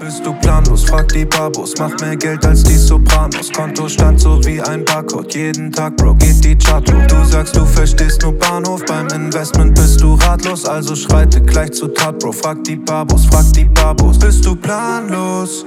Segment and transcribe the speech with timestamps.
[0.00, 0.84] Bist du planlos?
[0.84, 1.74] Frag die Babos.
[1.78, 3.52] Mach mehr Geld als die Sopranos.
[3.52, 5.34] Kontostand so wie ein Barcode.
[5.34, 7.06] Jeden Tag, Bro, geht die Chart hoch.
[7.06, 8.82] Du sagst, du verstehst nur Bahnhof.
[8.86, 10.64] Beim Investment bist du ratlos.
[10.64, 12.32] Also schreite gleich zu Tat, Bro.
[12.32, 14.18] Frag die Babos, frag die Babos.
[14.18, 15.66] Bist du planlos?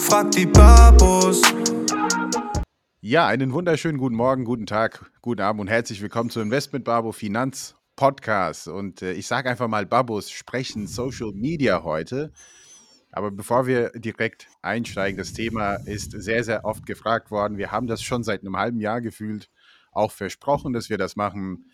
[0.00, 1.40] Frag die Babos.
[3.00, 7.12] Ja, einen wunderschönen guten Morgen, guten Tag, guten Abend und herzlich willkommen zu Investment Babo
[7.12, 8.68] Finanz Podcast.
[8.68, 12.32] Und äh, ich sage einfach mal, Babos sprechen Social Media heute.
[13.12, 17.58] Aber bevor wir direkt einsteigen, das Thema ist sehr, sehr oft gefragt worden.
[17.58, 19.50] Wir haben das schon seit einem halben Jahr gefühlt
[19.92, 21.70] auch versprochen, dass wir das machen.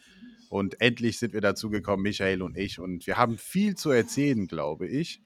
[0.50, 2.78] Und endlich sind wir dazu gekommen, Michael und ich.
[2.78, 5.22] Und wir haben viel zu erzählen, glaube ich.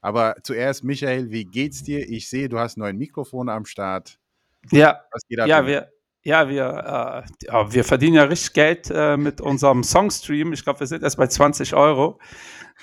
[0.00, 2.08] Aber zuerst, Michael, wie geht's dir?
[2.08, 4.18] Ich sehe, du hast neun Mikrofone am Start.
[4.70, 5.90] Ja, ja, wir,
[6.22, 10.52] ja, wir, äh, wir verdienen ja richtig Geld äh, mit unserem Songstream.
[10.52, 12.18] Ich glaube, wir sind erst bei 20 Euro.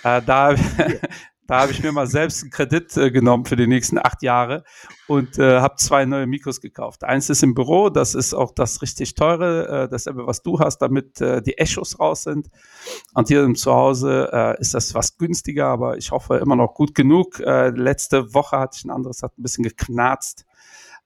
[0.03, 0.55] Äh, da
[1.47, 4.65] da habe ich mir mal selbst einen Kredit äh, genommen für die nächsten acht Jahre
[5.07, 7.05] und äh, habe zwei neue Mikros gekauft.
[7.05, 10.79] Eins ist im Büro, das ist auch das richtig teure, äh, dasselbe, was du hast,
[10.79, 12.49] damit äh, die Echos raus sind.
[13.13, 17.39] Und hier im Zuhause ist das was günstiger, aber ich hoffe immer noch gut genug.
[17.39, 20.45] Letzte Woche hatte ich ein anderes, hat ein bisschen geknarzt.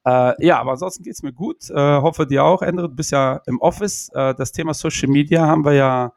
[0.05, 1.69] Äh, ja, aber ansonsten geht's mir gut.
[1.69, 2.89] Äh, hoffe dir auch, Endre.
[2.89, 4.09] Du bist ja im Office.
[4.13, 6.13] Äh, das Thema Social Media haben wir ja,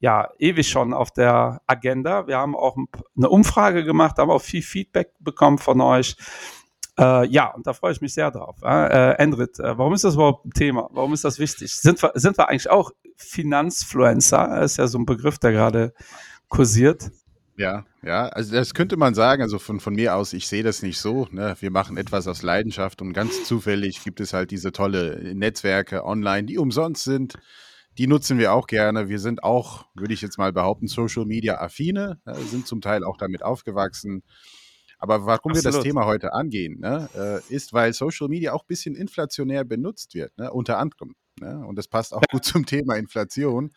[0.00, 2.26] ja ewig schon auf der Agenda.
[2.26, 2.76] Wir haben auch
[3.16, 6.16] eine Umfrage gemacht, haben auch viel Feedback bekommen von euch.
[6.98, 8.56] Äh, ja, und da freue ich mich sehr drauf.
[8.62, 10.88] Äh, Endrit, äh, warum ist das überhaupt ein Thema?
[10.92, 11.76] Warum ist das wichtig?
[11.76, 14.48] Sind wir, sind wir eigentlich auch Finanzfluencer?
[14.48, 15.92] Das ist ja so ein Begriff, der gerade
[16.48, 17.10] kursiert.
[17.58, 20.80] Ja, ja, also das könnte man sagen, also von, von mir aus, ich sehe das
[20.80, 21.26] nicht so.
[21.32, 21.56] Ne?
[21.58, 26.44] Wir machen etwas aus Leidenschaft und ganz zufällig gibt es halt diese tolle Netzwerke online,
[26.44, 27.34] die umsonst sind.
[27.98, 29.08] Die nutzen wir auch gerne.
[29.08, 33.02] Wir sind auch, würde ich jetzt mal behaupten, Social Media affine, äh, sind zum Teil
[33.02, 34.22] auch damit aufgewachsen.
[35.00, 35.64] Aber warum Absolut.
[35.64, 39.64] wir das Thema heute angehen, ne, äh, ist, weil Social Media auch ein bisschen inflationär
[39.64, 41.16] benutzt wird, ne, unter anderem.
[41.40, 41.64] Ne?
[41.66, 43.72] Und das passt auch gut zum Thema Inflation.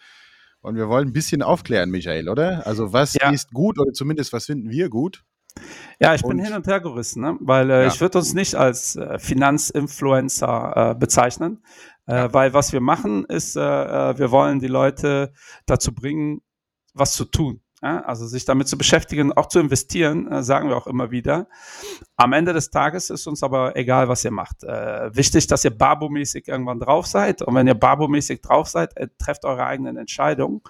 [0.62, 2.66] Und wir wollen ein bisschen aufklären, Michael, oder?
[2.68, 3.32] Also was ja.
[3.32, 5.24] ist gut oder zumindest was finden wir gut?
[6.00, 7.38] Ja, ich bin hin und her gerissen, ne?
[7.42, 7.88] weil äh, ja.
[7.88, 11.64] ich würde uns nicht als äh, Finanzinfluencer äh, bezeichnen,
[12.06, 15.34] äh, weil was wir machen ist, äh, äh, wir wollen die Leute
[15.66, 16.42] dazu bringen,
[16.94, 17.62] was zu tun.
[17.84, 21.47] Ja, also sich damit zu beschäftigen, auch zu investieren, äh, sagen wir auch immer wieder.
[22.16, 24.64] Am Ende des Tages ist uns aber egal, was ihr macht.
[24.64, 27.41] Äh, wichtig, dass ihr Barbo-mäßig irgendwann drauf seid.
[27.41, 30.62] Und wenn ihr Barbo-mäßig drauf seid, äh, trefft eure eigenen Entscheidungen.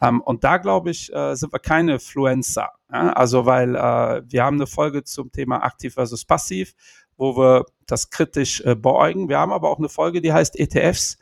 [0.00, 2.70] Ähm, und da, glaube ich, äh, sind wir keine Fluencer.
[2.90, 3.12] Ja?
[3.12, 6.72] Also, weil äh, wir haben eine Folge zum Thema aktiv versus passiv,
[7.18, 9.28] wo wir das kritisch äh, beäugen.
[9.28, 11.18] Wir haben aber auch eine Folge, die heißt ETFs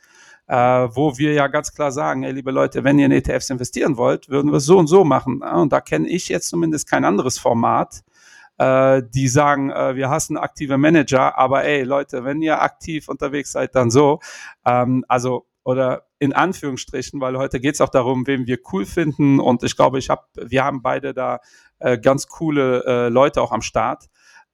[0.47, 3.97] äh, wo wir ja ganz klar sagen, ey, liebe Leute, wenn ihr in ETFs investieren
[3.97, 5.41] wollt, würden wir es so und so machen.
[5.41, 8.03] Und da kenne ich jetzt zumindest kein anderes Format,
[8.57, 13.51] äh, die sagen, äh, wir hassen aktive Manager, aber ey, Leute, wenn ihr aktiv unterwegs
[13.51, 14.19] seid, dann so.
[14.65, 19.39] Ähm, also, oder in Anführungsstrichen, weil heute geht es auch darum, wen wir cool finden.
[19.39, 21.39] Und ich glaube, ich habe, wir haben beide da
[21.79, 24.05] äh, ganz coole äh, Leute auch am Start.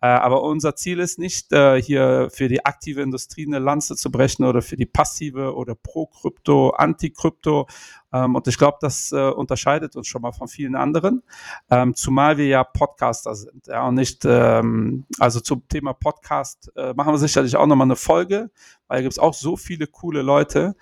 [0.02, 4.12] Äh, aber unser Ziel ist nicht, äh, hier für die aktive Industrie eine Lanze zu
[4.12, 7.68] brechen oder für die passive oder pro-Krypto, anti-Krypto.
[8.12, 11.22] Ähm, und ich glaube, das äh, unterscheidet uns schon mal von vielen anderen,
[11.70, 13.68] ähm, zumal wir ja Podcaster sind.
[13.68, 18.50] Ja, und nicht, ähm, also zum Thema Podcast machen wir sicherlich auch nochmal eine Folge,
[18.88, 20.76] weil gibt es auch so viele coole Leute.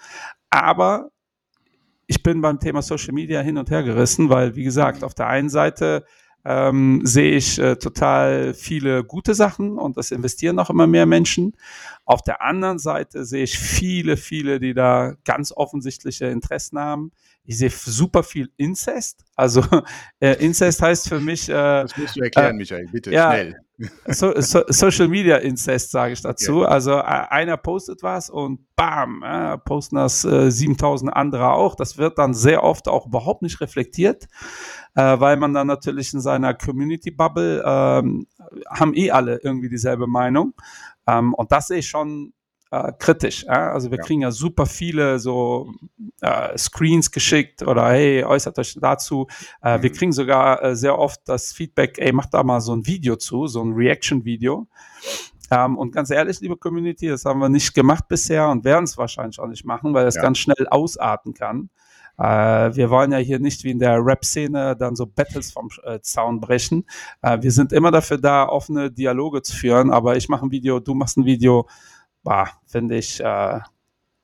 [0.50, 1.12] Aber
[2.08, 5.28] ich bin beim Thema Social Media hin und her gerissen, weil, wie gesagt, auf der
[5.28, 6.06] einen Seite
[6.46, 11.56] ähm, sehe ich äh, total viele gute Sachen und das investieren noch immer mehr Menschen.
[12.06, 17.12] Auf der anderen Seite sehe ich viele, viele, die da ganz offensichtliche Interessen haben.
[17.44, 19.26] Ich sehe super viel Incest.
[19.36, 19.64] Also
[20.20, 21.50] äh, Incest heißt für mich.
[21.50, 23.60] Äh, das musst du erklären, äh, Michael, bitte, ja, schnell.
[24.08, 26.62] So, so, Social Media Incest sage ich dazu.
[26.62, 26.68] Ja.
[26.68, 31.76] Also äh, einer postet was und bam, äh, posten das äh, 7000 andere auch.
[31.76, 34.28] Das wird dann sehr oft auch überhaupt nicht reflektiert,
[34.96, 38.28] äh, weil man dann natürlich in seiner Community Bubble ähm,
[38.70, 40.54] haben eh alle irgendwie dieselbe Meinung.
[41.08, 42.34] Ähm, und das sehe ich schon
[42.72, 43.44] äh, kritisch.
[43.44, 43.72] Ja?
[43.72, 44.04] Also wir ja.
[44.04, 45.72] kriegen ja super viele so
[46.22, 49.28] äh, Screens geschickt oder hey, äußert euch dazu.
[49.62, 49.84] Äh, mhm.
[49.84, 53.16] Wir kriegen sogar äh, sehr oft das Feedback, ey, macht da mal so ein Video
[53.16, 54.68] zu, so ein Reaction-Video.
[55.52, 58.98] Ähm, und ganz ehrlich, liebe Community, das haben wir nicht gemacht bisher und werden es
[58.98, 60.22] wahrscheinlich auch nicht machen, weil das ja.
[60.22, 61.70] ganz schnell ausarten kann.
[62.20, 66.00] Äh, wir wollen ja hier nicht wie in der Rap-Szene dann so Battles vom äh,
[66.02, 66.86] Zaun brechen.
[67.22, 70.80] Äh, wir sind immer dafür da, offene Dialoge zu führen, aber ich mache ein Video,
[70.80, 71.68] du machst ein Video
[72.66, 73.60] finde ich, äh,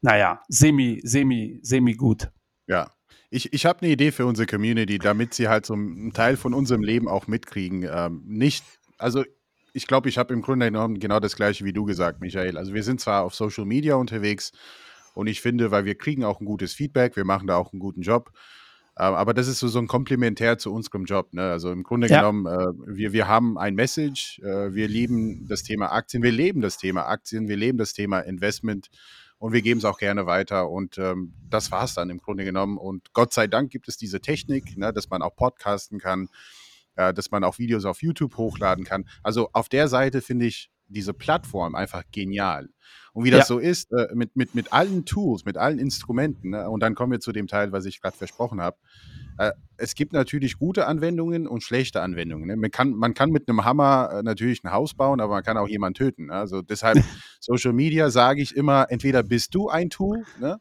[0.01, 2.29] naja, semi, semi, semi gut.
[2.67, 2.91] Ja.
[3.31, 6.53] Ich, ich habe eine Idee für unsere Community, damit sie halt so einen Teil von
[6.53, 7.87] unserem Leben auch mitkriegen.
[7.91, 8.63] Ähm, nicht,
[8.97, 9.23] also
[9.73, 12.57] ich glaube, ich habe im Grunde genommen genau das gleiche wie du gesagt, Michael.
[12.57, 14.53] Also wir sind zwar auf Social Media unterwegs
[15.15, 17.79] und ich finde, weil wir kriegen auch ein gutes Feedback, wir machen da auch einen
[17.79, 18.31] guten Job.
[18.97, 21.33] Ähm, aber das ist so, so ein Komplementär zu unserem Job.
[21.33, 21.43] Ne?
[21.43, 22.19] Also im Grunde ja.
[22.19, 26.61] genommen, äh, wir, wir haben ein Message, äh, wir lieben das Thema Aktien, wir leben
[26.61, 28.89] das Thema Aktien, wir leben das Thema Investment
[29.37, 30.69] und wir geben es auch gerne weiter.
[30.69, 32.77] Und ähm, das war es dann im Grunde genommen.
[32.77, 36.29] Und Gott sei Dank gibt es diese Technik, ne, dass man auch podcasten kann,
[36.95, 39.09] äh, dass man auch Videos auf YouTube hochladen kann.
[39.23, 42.69] Also auf der Seite finde ich diese Plattform einfach genial.
[43.13, 43.45] Und wie das ja.
[43.45, 46.69] so ist, äh, mit, mit, mit allen Tools, mit allen Instrumenten, ne?
[46.69, 48.77] und dann kommen wir zu dem Teil, was ich gerade versprochen habe.
[49.37, 52.47] Äh, es gibt natürlich gute Anwendungen und schlechte Anwendungen.
[52.47, 52.55] Ne?
[52.55, 55.57] Man, kann, man kann mit einem Hammer äh, natürlich ein Haus bauen, aber man kann
[55.57, 56.25] auch jemanden töten.
[56.27, 56.33] Ne?
[56.33, 57.03] Also deshalb,
[57.39, 60.59] Social Media sage ich immer, entweder bist du ein Tool, ne?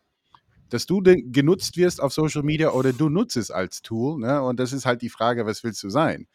[0.71, 4.21] dass du genutzt wirst auf Social Media oder du nutzt es als Tool.
[4.21, 4.43] Ne?
[4.43, 6.27] Und das ist halt die Frage, was willst du sein?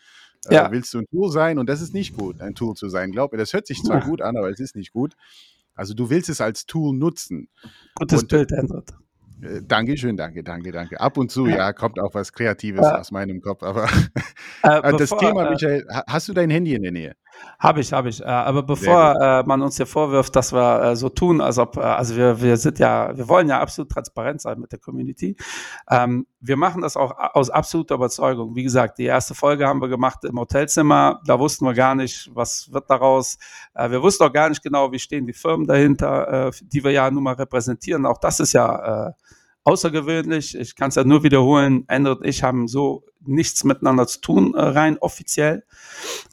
[0.47, 0.67] Äh, ja.
[0.67, 1.59] Äh, willst du ein Tool sein?
[1.59, 3.11] Und das ist nicht gut, ein Tool zu sein.
[3.11, 4.05] Glaub mir, das hört sich zwar ja.
[4.05, 5.15] gut an, aber es ist nicht gut.
[5.75, 7.49] Also du willst es als Tool nutzen.
[7.95, 8.91] Gutes und, Bild, Hendrik.
[9.41, 10.99] Äh, Dankeschön, danke, danke, danke.
[10.99, 13.63] Ab und zu, ja, kommt auch was Kreatives äh, aus meinem Kopf.
[13.63, 13.89] Aber äh,
[14.63, 17.15] das bevor, Thema, Michael, hast du dein Handy in der Nähe?
[17.59, 18.21] Habe ich, habe ich.
[18.21, 21.77] Äh, aber bevor äh, man uns hier vorwirft, dass wir äh, so tun, als ob,
[21.77, 25.35] also wir, wir sind ja, wir wollen ja absolut transparent sein mit der Community.
[25.89, 28.55] Ähm, wir machen das auch aus absoluter Überzeugung.
[28.55, 31.19] Wie gesagt, die erste Folge haben wir gemacht im Hotelzimmer.
[31.25, 33.37] Da wussten wir gar nicht, was wird daraus.
[33.73, 37.23] Wir wussten auch gar nicht genau, wie stehen die Firmen dahinter, die wir ja nun
[37.23, 38.05] mal repräsentieren.
[38.05, 39.13] Auch das ist ja
[39.65, 40.57] außergewöhnlich.
[40.57, 41.83] Ich kann es ja nur wiederholen.
[41.89, 45.65] Ende und ich haben so nichts miteinander zu tun, rein offiziell.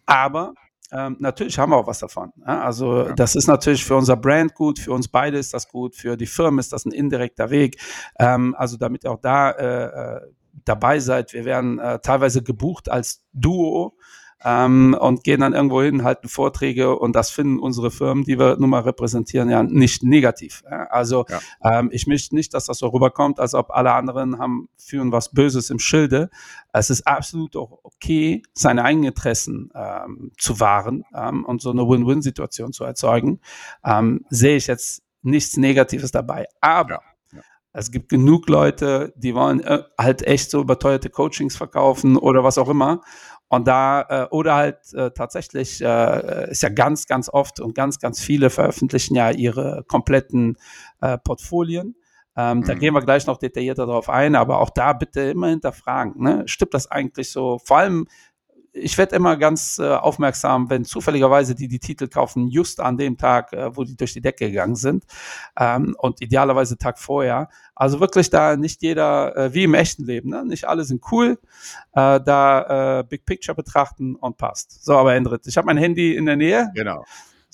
[0.06, 0.54] Aber
[0.96, 2.32] ähm, natürlich haben wir auch was davon.
[2.46, 2.62] Ja?
[2.62, 3.12] Also ja.
[3.14, 6.26] das ist natürlich für unser Brand gut, für uns beide ist das gut, für die
[6.26, 7.80] Firmen ist das ein indirekter Weg.
[8.18, 9.84] Ähm, also damit ihr auch da äh,
[10.16, 10.20] äh,
[10.64, 13.96] dabei seid, wir werden äh, teilweise gebucht als Duo
[14.44, 18.56] ähm, und gehen dann irgendwo hin, halten Vorträge und das finden unsere Firmen, die wir
[18.58, 20.62] nun mal repräsentieren, ja nicht negativ.
[20.90, 21.40] Also ja.
[21.62, 25.30] Ähm, ich möchte nicht, dass das so rüberkommt, als ob alle anderen haben, führen was
[25.30, 26.30] Böses im Schilde.
[26.72, 31.82] Es ist absolut auch okay, seine eigenen Interessen ähm, zu wahren ähm, und so eine
[31.82, 33.40] Win-Win-Situation zu erzeugen.
[33.84, 36.46] Ähm, sehe ich jetzt nichts Negatives dabei.
[36.60, 37.00] Aber ja.
[37.78, 42.56] Es gibt genug Leute, die wollen äh, halt echt so überteuerte Coachings verkaufen oder was
[42.56, 43.02] auch immer.
[43.48, 48.00] Und da, äh, oder halt äh, tatsächlich, äh, ist ja ganz, ganz oft und ganz,
[48.00, 50.56] ganz viele veröffentlichen ja ihre kompletten
[51.00, 51.94] äh, Portfolien.
[52.36, 52.64] Ähm, mhm.
[52.64, 56.22] Da gehen wir gleich noch detaillierter drauf ein, aber auch da bitte immer hinterfragen.
[56.22, 56.42] Ne?
[56.46, 57.58] Stimmt das eigentlich so?
[57.64, 58.08] Vor allem,
[58.76, 63.16] ich werde immer ganz äh, aufmerksam, wenn zufälligerweise die die Titel kaufen, just an dem
[63.16, 65.04] Tag, äh, wo die durch die Decke gegangen sind
[65.58, 67.48] ähm, und idealerweise Tag vorher.
[67.74, 70.44] Also wirklich da nicht jeder, äh, wie im echten Leben, ne?
[70.44, 71.38] nicht alle sind cool,
[71.94, 74.84] äh, da äh, Big Picture betrachten und passt.
[74.84, 76.70] So, aber Endrit, ich habe mein Handy in der Nähe.
[76.74, 77.04] Genau.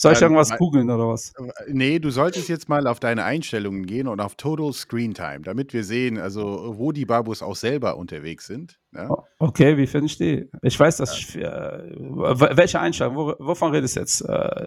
[0.02, 1.32] Soll ich ähm, irgendwas googeln oder was?
[1.68, 5.72] Nee, du solltest jetzt mal auf deine Einstellungen gehen und auf Total Screen Time, damit
[5.72, 8.80] wir sehen, also wo die Babus auch selber unterwegs sind.
[8.92, 9.08] Ja?
[9.08, 10.50] Oh, okay, wie finde ich die?
[10.62, 14.22] Ich weiß, dass ich, äh, welche Einstellung, wo, wovon redest du jetzt?
[14.22, 14.66] Äh,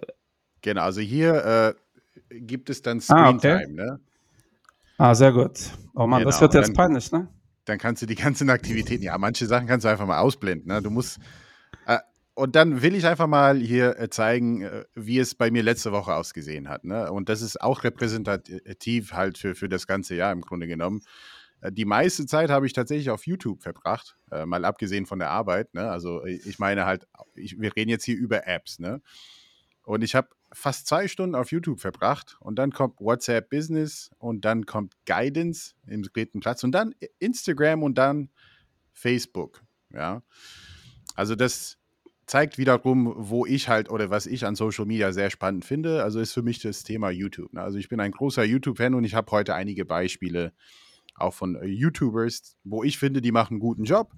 [0.62, 1.76] genau, also hier
[2.30, 3.66] äh, gibt es dann Screen ah, okay.
[3.66, 4.00] Time, ne?
[4.98, 5.60] Ah, sehr gut.
[5.96, 6.32] Oh Mann, genau.
[6.32, 7.28] das wird jetzt dann, peinlich, ne?
[7.66, 10.82] Dann kannst du die ganzen Aktivitäten, ja, manche Sachen kannst du einfach mal ausblenden, ne?
[10.82, 11.20] Du musst
[12.36, 15.94] und dann will ich einfach mal hier äh, zeigen, äh, wie es bei mir letzte
[15.94, 16.84] Woche ausgesehen hat.
[16.84, 17.10] Ne?
[17.12, 21.02] Und das ist auch repräsentativ halt für, für das ganze Jahr im Grunde genommen.
[21.62, 25.74] Äh, die meiste Zeit habe ich tatsächlich auf YouTube verbracht, mal abgesehen von der Arbeit.
[25.74, 25.90] Ne?
[25.90, 28.80] Also ich meine halt, ich, wir reden jetzt hier über Apps.
[28.80, 29.02] Ne?
[29.84, 34.44] Und ich habe fast zwei Stunden auf YouTube verbracht und dann kommt WhatsApp Business und
[34.44, 38.30] dann kommt Guidance im dritten Platz und dann Instagram und dann
[38.92, 39.64] Facebook.
[39.94, 40.22] Ja,
[41.16, 41.78] also das
[42.26, 46.04] zeigt wiederum, wo ich halt oder was ich an Social Media sehr spannend finde.
[46.04, 47.54] Also ist für mich das Thema YouTube.
[47.54, 47.62] Ne?
[47.62, 50.54] Also ich bin ein großer YouTube-Fan und ich habe heute einige Beispiele
[51.16, 54.12] auch von äh, YouTubers, wo ich finde, die machen einen guten Job.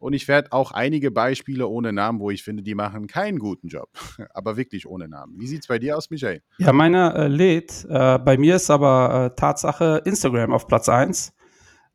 [0.00, 3.66] Und ich werde auch einige Beispiele ohne Namen, wo ich finde, die machen keinen guten
[3.66, 3.88] Job.
[4.34, 5.34] aber wirklich ohne Namen.
[5.38, 6.42] Wie sieht es bei dir aus, Michael?
[6.58, 7.84] Ja, meiner äh, lädt.
[7.88, 11.32] Äh, bei mir ist aber äh, Tatsache Instagram auf Platz 1.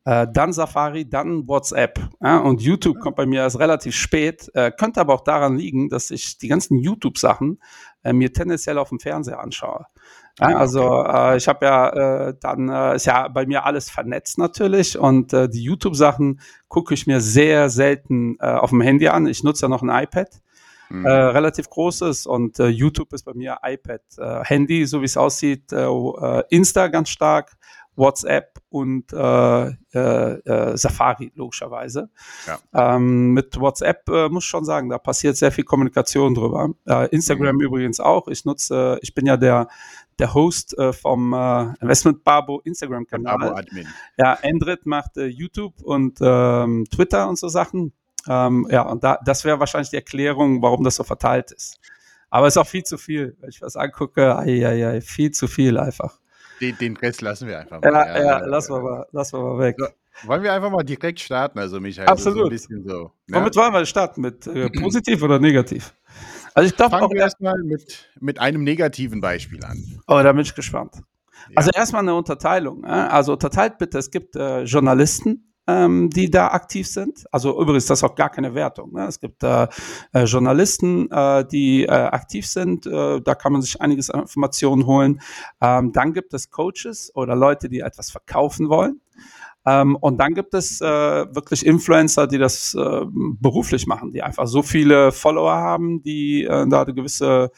[0.06, 1.98] Äh, dann Safari, dann WhatsApp.
[2.22, 4.50] Ja, und YouTube kommt bei mir erst relativ spät.
[4.54, 7.58] Äh, könnte aber auch daran liegen, dass ich die ganzen YouTube-Sachen
[8.02, 9.86] äh, mir tendenziell auf dem Fernseher anschaue.
[10.38, 13.88] Ja, ah, also äh, ich habe ja äh, dann äh, ist ja bei mir alles
[13.88, 19.08] vernetzt natürlich und äh, die YouTube-Sachen gucke ich mir sehr selten äh, auf dem Handy
[19.08, 19.26] an.
[19.26, 20.28] Ich nutze ja noch ein iPad.
[20.90, 21.06] Mhm.
[21.06, 25.16] Äh, relativ großes und äh, YouTube ist bei mir iPad, äh, Handy, so wie es
[25.16, 27.56] aussieht, äh, äh, Insta ganz stark
[27.96, 32.10] WhatsApp und äh, äh, äh, Safari, logischerweise.
[32.46, 32.58] Ja.
[32.96, 36.70] Ähm, mit WhatsApp äh, muss ich schon sagen, da passiert sehr viel Kommunikation drüber.
[36.86, 37.62] Äh, Instagram mhm.
[37.62, 38.28] übrigens auch.
[38.28, 39.68] Ich nutze, ich bin ja der,
[40.18, 41.32] der Host äh, vom
[41.80, 43.64] Investment Barbo Instagram-Kanal.
[44.16, 47.92] Ja, Endrit macht YouTube und ähm, Twitter und so Sachen.
[48.26, 51.78] Ähm, ja, und da, das wäre wahrscheinlich die Erklärung, warum das so verteilt ist.
[52.30, 53.36] Aber es ist auch viel zu viel.
[53.38, 56.18] Wenn ich was angucke, ai, ai, ai, viel zu viel einfach.
[56.60, 57.92] Den, den Rest lassen wir einfach mal.
[57.92, 59.76] Ja, ja, ja lassen, Wir mal, lassen wir mal weg.
[59.78, 59.86] So,
[60.28, 62.08] wollen wir einfach mal direkt starten, also Michael?
[62.08, 62.56] Absolut.
[62.58, 63.38] So, so ne?
[63.38, 64.20] Womit wollen wir starten?
[64.20, 65.92] Mit äh, positiv oder negativ?
[66.54, 70.00] Also ich glaube auch erstmal mit, mit einem negativen Beispiel an.
[70.06, 70.94] Oh, da bin ich gespannt.
[71.48, 71.56] Ja.
[71.56, 72.84] Also erstmal eine Unterteilung.
[72.84, 72.88] Äh?
[72.88, 77.24] Also unterteilt bitte, es gibt äh, Journalisten, ähm, die da aktiv sind.
[77.32, 78.92] Also übrigens, das ist auch gar keine Wertung.
[78.92, 79.06] Ne?
[79.06, 79.66] Es gibt äh,
[80.12, 82.86] äh, Journalisten, äh, die äh, aktiv sind.
[82.86, 85.20] Äh, da kann man sich einiges an Informationen holen.
[85.60, 89.00] Ähm, dann gibt es Coaches oder Leute, die etwas verkaufen wollen.
[89.66, 94.46] Ähm, und dann gibt es äh, wirklich Influencer, die das äh, beruflich machen, die einfach
[94.46, 97.50] so viele Follower haben, die äh, da eine gewisse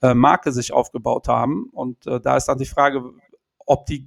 [0.00, 1.68] äh, Marke sich aufgebaut haben.
[1.72, 3.04] Und da ist dann die Frage,
[3.64, 4.06] ob die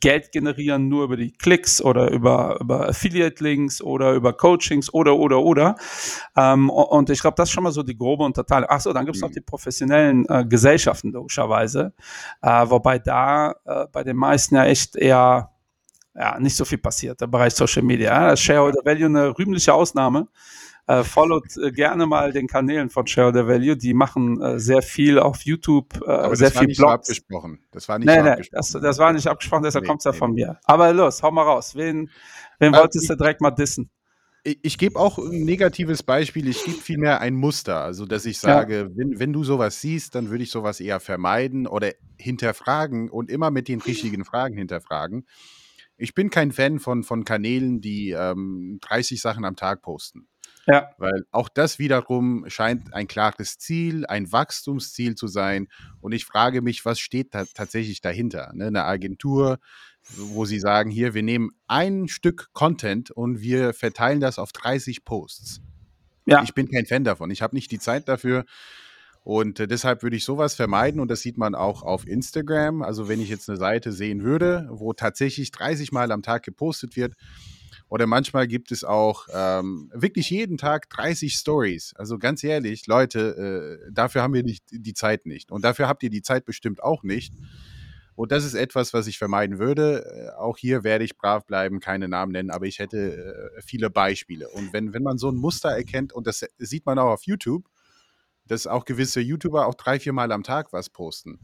[0.00, 5.40] Geld generieren nur über die Klicks oder über, über Affiliate-Links oder über Coachings oder, oder,
[5.40, 5.76] oder.
[6.36, 8.68] Ähm, und ich glaube, das ist schon mal so die grobe Unterteilung.
[8.68, 9.34] Achso, dann gibt es noch mhm.
[9.34, 11.94] die professionellen äh, Gesellschaften, logischerweise.
[12.42, 15.50] Äh, wobei da äh, bei den meisten ja echt eher
[16.14, 18.12] ja, nicht so viel passiert im Bereich Social Media.
[18.12, 18.30] Ja.
[18.30, 20.28] Das Shareholder Value eine rühmliche Ausnahme.
[20.88, 23.76] Äh, followt äh, gerne mal den Kanälen von Shareholder Value.
[23.76, 27.06] Die machen äh, sehr viel auf YouTube, äh, Aber sehr das viel war nicht Blogs.
[27.06, 27.58] So abgesprochen.
[27.72, 28.48] Das war nicht nee, so nee.
[28.52, 30.60] Das, das war nicht abgesprochen, deshalb nee, kommt es ja nee, von mir.
[30.64, 31.74] Aber los, hau mal raus.
[31.74, 32.08] Wen,
[32.60, 33.90] wen äh, wolltest du direkt mal dissen?
[34.44, 36.46] Ich, ich gebe auch ein negatives Beispiel.
[36.46, 37.80] Ich gebe vielmehr ein Muster.
[37.82, 38.88] Also, dass ich sage, ja.
[38.94, 43.50] wenn, wenn du sowas siehst, dann würde ich sowas eher vermeiden oder hinterfragen und immer
[43.50, 45.26] mit den richtigen Fragen hinterfragen.
[45.98, 50.28] Ich bin kein Fan von, von Kanälen, die ähm, 30 Sachen am Tag posten.
[50.66, 50.90] Ja.
[50.98, 55.68] Weil auch das wiederum scheint ein klares Ziel, ein Wachstumsziel zu sein.
[56.00, 58.52] Und ich frage mich, was steht da tatsächlich dahinter?
[58.54, 58.66] Ne?
[58.66, 59.58] Eine Agentur,
[60.16, 65.04] wo sie sagen, hier, wir nehmen ein Stück Content und wir verteilen das auf 30
[65.04, 65.60] Posts.
[66.26, 66.42] Ja.
[66.42, 67.30] Ich bin kein Fan davon.
[67.30, 68.44] Ich habe nicht die Zeit dafür.
[69.22, 72.82] Und äh, deshalb würde ich sowas vermeiden und das sieht man auch auf Instagram.
[72.82, 76.96] Also wenn ich jetzt eine Seite sehen würde, wo tatsächlich 30 Mal am Tag gepostet
[76.96, 77.14] wird,
[77.88, 81.94] oder manchmal gibt es auch ähm, wirklich jeden Tag 30 Stories.
[81.96, 85.52] Also ganz ehrlich, Leute, äh, dafür haben wir nicht die Zeit nicht.
[85.52, 87.32] Und dafür habt ihr die Zeit bestimmt auch nicht.
[88.16, 90.04] Und das ist etwas, was ich vermeiden würde.
[90.04, 93.88] Äh, auch hier werde ich brav bleiben, keine Namen nennen, aber ich hätte äh, viele
[93.88, 94.48] Beispiele.
[94.48, 97.68] Und wenn, wenn man so ein Muster erkennt, und das sieht man auch auf YouTube,
[98.46, 101.38] dass auch gewisse YouTuber auch drei, vier Mal am Tag was posten.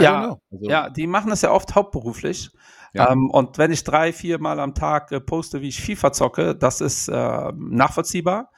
[0.00, 2.50] Ja, also, ja, die machen das ja oft hauptberuflich.
[2.94, 3.10] Ja.
[3.12, 6.54] Ähm, und wenn ich drei, vier Mal am Tag äh, poste, wie ich FIFA zocke,
[6.56, 8.50] das ist äh, nachvollziehbar.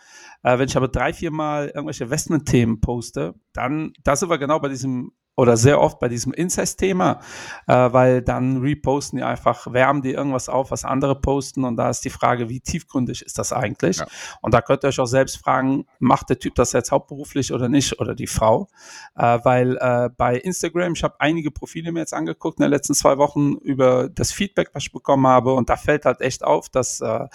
[0.42, 4.58] Äh, wenn ich aber drei, vier Mal irgendwelche Investment-Themen poste, dann, da sind wir genau
[4.60, 7.20] bei diesem oder sehr oft bei diesem Incest-Thema,
[7.66, 11.88] äh, weil dann reposten die einfach, wärmen die irgendwas auf, was andere posten und da
[11.88, 13.96] ist die Frage, wie tiefgründig ist das eigentlich?
[13.96, 14.06] Ja.
[14.42, 17.70] Und da könnt ihr euch auch selbst fragen, macht der Typ das jetzt hauptberuflich oder
[17.70, 18.68] nicht oder die Frau?
[19.16, 22.92] Äh, weil äh, bei Instagram, ich habe einige Profile mir jetzt angeguckt in den letzten
[22.92, 26.68] zwei Wochen über das Feedback, was ich bekommen habe und da fällt halt echt auf,
[26.68, 27.26] dass äh,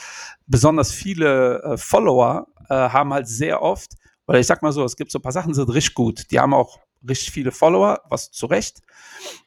[0.46, 3.96] besonders viele äh, Follower äh, haben halt sehr oft
[4.28, 6.32] oder ich sag mal so, es gibt so ein paar Sachen, die sind richtig gut.
[6.32, 8.82] Die haben auch richtig viele Follower, was zu Recht.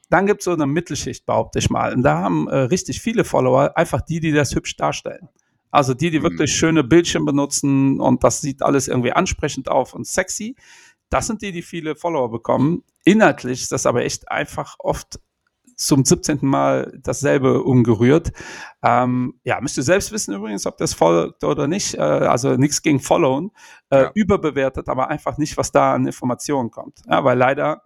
[0.09, 1.93] Dann gibt es so eine Mittelschicht, behaupte ich mal.
[1.93, 5.29] Und da haben äh, richtig viele Follower einfach die, die das hübsch darstellen.
[5.71, 6.55] Also die, die wirklich mhm.
[6.55, 10.55] schöne Bildchen benutzen und das sieht alles irgendwie ansprechend auf und sexy.
[11.09, 12.83] Das sind die, die viele Follower bekommen.
[13.03, 15.19] Inhaltlich ist das aber echt einfach oft
[15.79, 16.39] zum 17.
[16.41, 18.31] Mal dasselbe umgerührt.
[18.83, 21.95] Ähm, ja, müsst ihr selbst wissen übrigens, ob das folgt oder nicht.
[21.95, 23.51] Äh, also nichts gegen Followen.
[23.89, 24.11] Äh, ja.
[24.13, 26.99] Überbewertet, aber einfach nicht, was da an Informationen kommt.
[27.09, 27.81] Ja, weil leider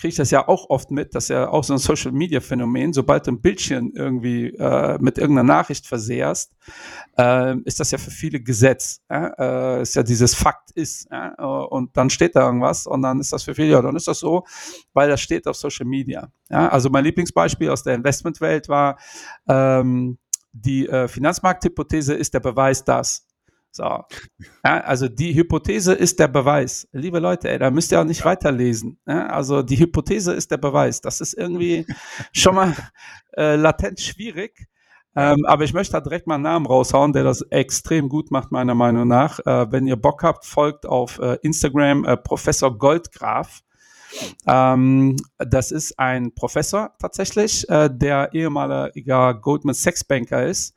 [0.00, 2.94] kriege ich das ja auch oft mit, dass ja auch so ein Social Media Phänomen,
[2.94, 6.52] sobald du ein Bildchen irgendwie äh, mit irgendeiner Nachricht versehrst,
[7.18, 9.02] äh, ist das ja für viele Gesetz.
[9.10, 11.06] Äh, ist ja dieses Fakt ist.
[11.38, 14.20] und dann steht da irgendwas und dann ist das für viele, ja, dann ist das
[14.20, 14.44] so,
[14.94, 16.32] weil das steht auf Social Media.
[16.48, 16.68] Ja?
[16.68, 18.98] Also mein Lieblingsbeispiel aus der Investmentwelt war,
[19.48, 20.18] ähm,
[20.52, 23.26] die äh, Finanzmarkthypothese ist der Beweis, dass.
[23.72, 23.84] So.
[24.64, 26.88] Ja, also die Hypothese ist der Beweis.
[26.92, 28.26] Liebe Leute, ey, da müsst ihr auch nicht ja.
[28.26, 28.98] weiterlesen.
[29.06, 31.00] Ja, also die Hypothese ist der Beweis.
[31.00, 31.86] Das ist irgendwie
[32.32, 32.74] schon mal
[33.36, 34.66] äh, latent schwierig.
[35.16, 38.52] Ähm, aber ich möchte da direkt mal einen Namen raushauen, der das extrem gut macht,
[38.52, 39.40] meiner Meinung nach.
[39.40, 43.60] Äh, wenn ihr Bock habt, folgt auf äh, Instagram äh, Professor Goldgraf.
[44.46, 50.74] Ähm, das ist ein Professor tatsächlich, äh, der ehemaliger Goldman Sachs Banker ist.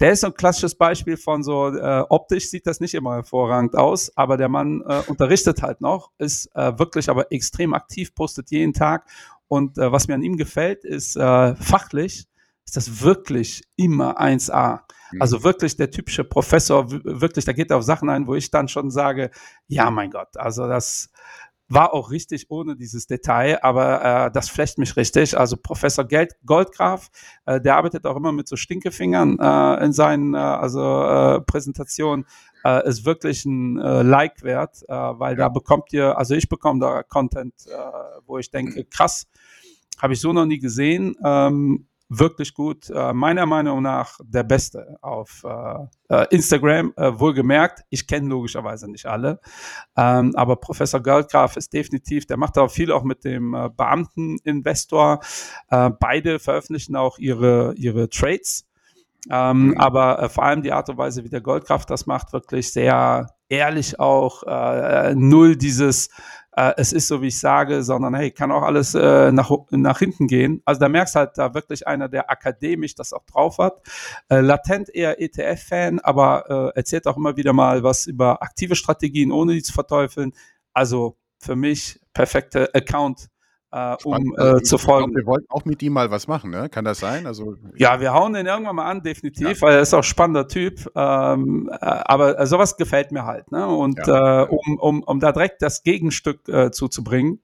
[0.00, 3.76] Der ist so ein klassisches Beispiel von so, äh, optisch sieht das nicht immer hervorragend
[3.76, 8.50] aus, aber der Mann äh, unterrichtet halt noch, ist äh, wirklich aber extrem aktiv, postet
[8.50, 9.06] jeden Tag.
[9.48, 12.26] Und äh, was mir an ihm gefällt, ist äh, fachlich,
[12.64, 14.80] ist das wirklich immer 1A.
[15.10, 15.22] Mhm.
[15.22, 18.68] Also wirklich der typische Professor, wirklich, da geht er auf Sachen ein, wo ich dann
[18.68, 19.30] schon sage,
[19.66, 21.10] ja, mein Gott, also das
[21.68, 25.38] war auch richtig ohne dieses Detail, aber äh, das flecht mich richtig.
[25.38, 27.10] Also Professor Geld, Goldgraf,
[27.46, 32.26] äh, der arbeitet auch immer mit so Stinkefingern äh, in seinen äh, also äh, Präsentationen.
[32.64, 35.44] Äh, ist wirklich ein äh, Like wert, äh, weil ja.
[35.44, 37.70] da bekommt ihr, also ich bekomme da Content, äh,
[38.26, 39.28] wo ich denke, krass,
[40.00, 41.14] habe ich so noch nie gesehen.
[41.24, 42.90] Ähm, wirklich gut.
[42.90, 46.92] Äh, meiner Meinung nach der Beste auf äh, äh Instagram.
[46.96, 49.40] Äh, wohlgemerkt, ich kenne logischerweise nicht alle.
[49.96, 55.20] Ähm, aber Professor Goldgraf ist definitiv, der macht auch viel auch mit dem äh, Beamteninvestor.
[55.70, 58.66] Äh, beide veröffentlichen auch ihre, ihre Trades.
[59.30, 59.78] Ähm, mhm.
[59.78, 63.98] Aber vor allem die Art und Weise, wie der Goldkraft das macht, wirklich sehr ehrlich
[64.00, 64.42] auch.
[64.44, 66.10] Äh, null dieses
[66.58, 70.00] äh, es ist so, wie ich sage, sondern hey, kann auch alles äh, nach, nach
[70.00, 70.60] hinten gehen.
[70.64, 73.80] Also da merkst halt da wirklich einer, der akademisch das auch drauf hat.
[74.28, 79.30] Äh, latent eher ETF-Fan, aber äh, erzählt auch immer wieder mal was über aktive Strategien,
[79.30, 80.32] ohne die zu verteufeln.
[80.72, 83.28] Also für mich perfekte Account
[83.70, 85.12] äh, um äh, zu folgen.
[85.12, 86.68] Glaub, wir wollten auch mit ihm mal was machen, ne?
[86.68, 87.26] Kann das sein?
[87.26, 89.60] Also, ja, wir hauen den irgendwann mal an, definitiv, ja.
[89.60, 90.90] weil er ist auch ein spannender Typ.
[90.94, 93.52] Ähm, äh, aber sowas gefällt mir halt.
[93.52, 93.66] Ne?
[93.66, 94.44] Und ja.
[94.44, 97.40] äh, um, um, um da direkt das Gegenstück äh, zuzubringen,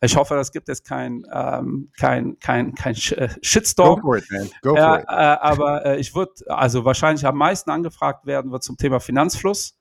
[0.00, 4.00] ich hoffe, das gibt jetzt kein, ähm, kein, kein, kein äh, Shitstorm.
[4.00, 4.50] Go for it, man.
[4.62, 5.08] Go for it.
[5.08, 9.76] aber ich würde, also wahrscheinlich am meisten angefragt werden wird zum Thema Finanzfluss.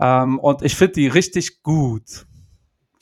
[0.00, 2.26] Ähm, und ich finde die richtig gut.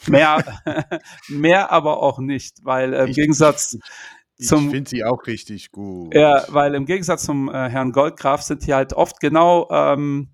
[0.09, 0.45] Mehr,
[1.29, 3.79] mehr aber auch nicht, weil äh, im ich, Gegensatz
[4.41, 4.67] zum.
[4.67, 6.15] Ich finde sie auch richtig gut.
[6.15, 9.69] Ja, weil im Gegensatz zum äh, Herrn Goldgraf sind die halt oft genau.
[9.71, 10.31] Ähm,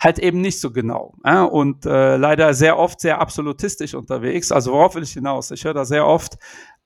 [0.00, 1.14] halt eben nicht so genau.
[1.24, 1.44] Ja?
[1.44, 4.52] Und äh, leider sehr oft sehr absolutistisch unterwegs.
[4.52, 5.50] Also worauf will ich hinaus?
[5.50, 6.38] Ich höre da sehr oft,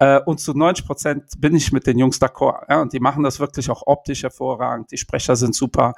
[0.02, 2.64] äh, und zu 90 Prozent bin ich mit den Jungs d'accord.
[2.68, 2.82] Ja?
[2.82, 4.90] Und die machen das wirklich auch optisch hervorragend.
[4.90, 5.94] Die Sprecher sind super.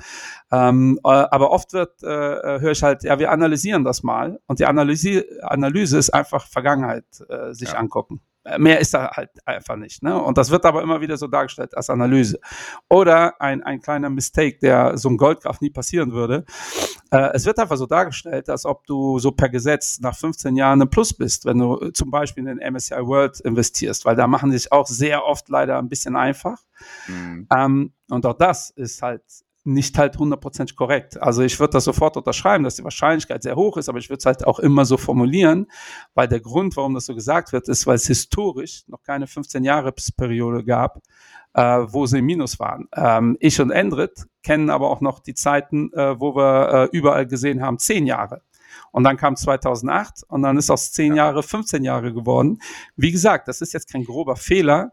[0.53, 4.41] Ähm, äh, aber oft wird, äh, äh höre ich halt, ja, wir analysieren das mal.
[4.47, 7.05] Und die Analyse, Analyse ist einfach Vergangenheit
[7.53, 7.79] sich ja.
[7.79, 8.21] angucken.
[8.59, 10.03] Mehr ist da halt einfach nicht.
[10.03, 10.21] Ne?
[10.21, 12.39] Und das wird aber immer wieder so dargestellt als Analyse.
[12.91, 16.45] Oder ein, ein kleiner Mistake, der so ein Goldkraft nie passieren würde.
[17.11, 20.83] Äh, es wird einfach so dargestellt, als ob du so per Gesetz nach 15 Jahren
[20.83, 24.53] ein Plus bist, wenn du zum Beispiel in den MSCI World investierst, weil da machen
[24.53, 26.59] sich auch sehr oft leider ein bisschen einfach.
[27.09, 27.47] Mhm.
[27.57, 29.23] Ähm, und auch das ist halt
[29.65, 31.21] nicht halt hundertprozentig korrekt.
[31.21, 34.19] Also ich würde das sofort unterschreiben, dass die Wahrscheinlichkeit sehr hoch ist, aber ich würde
[34.19, 35.67] es halt auch immer so formulieren,
[36.15, 40.65] weil der Grund, warum das so gesagt wird, ist, weil es historisch noch keine 15-Jahres-Periode
[40.65, 41.01] gab,
[41.55, 42.89] äh, wo sie im Minus waren.
[42.95, 47.27] Ähm, ich und Endrit kennen aber auch noch die Zeiten, äh, wo wir äh, überall
[47.27, 48.43] gesehen haben, 10 Jahre.
[48.91, 52.59] Und dann kam 2008 und dann ist aus 10 Jahre 15 Jahre geworden.
[52.97, 54.93] Wie gesagt, das ist jetzt kein grober Fehler,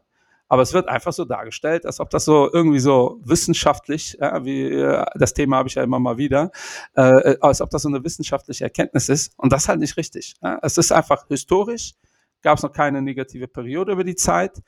[0.52, 4.64] aber es wird einfach so dargestellt, als ob das so irgendwie so wissenschaftlich, ja, wie
[4.64, 6.52] äh, das Thema habe ich ja immer mal wieder,
[6.94, 9.32] äh, als ob das so eine wissenschaftliche Erkenntnis ist.
[9.38, 10.34] Und das ist halt nicht richtig.
[10.42, 10.60] Ja.
[10.62, 11.94] Es ist einfach historisch,
[12.42, 14.62] gab es noch keine negative Periode über die Zeit.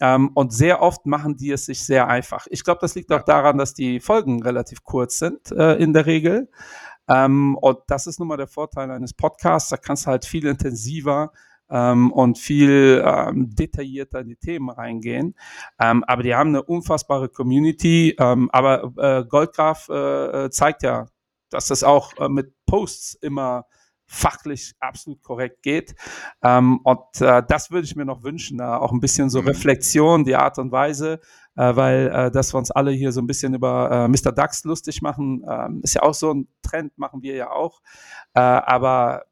[0.00, 2.46] Ähm, und sehr oft machen die es sich sehr einfach.
[2.48, 6.06] Ich glaube, das liegt auch daran, dass die Folgen relativ kurz sind äh, in der
[6.06, 6.48] Regel.
[7.08, 9.68] Ähm, und das ist nun mal der Vorteil eines Podcasts.
[9.68, 11.30] Da kannst du halt viel intensiver
[11.70, 15.34] ähm, und viel ähm, detaillierter in die Themen reingehen.
[15.80, 18.14] Ähm, aber die haben eine unfassbare Community.
[18.18, 21.06] Ähm, aber äh, Goldgraf äh, äh, zeigt ja,
[21.50, 23.66] dass das auch äh, mit Posts immer
[24.08, 25.96] fachlich absolut korrekt geht.
[26.40, 29.48] Ähm, und äh, das würde ich mir noch wünschen, auch ein bisschen so mhm.
[29.48, 31.20] Reflexion, die Art und Weise,
[31.56, 34.30] äh, weil dass wir uns alle hier so ein bisschen über Mr.
[34.30, 37.80] Dax lustig machen, äh, ist ja auch so ein Trend, machen wir ja auch.
[38.32, 39.24] Aber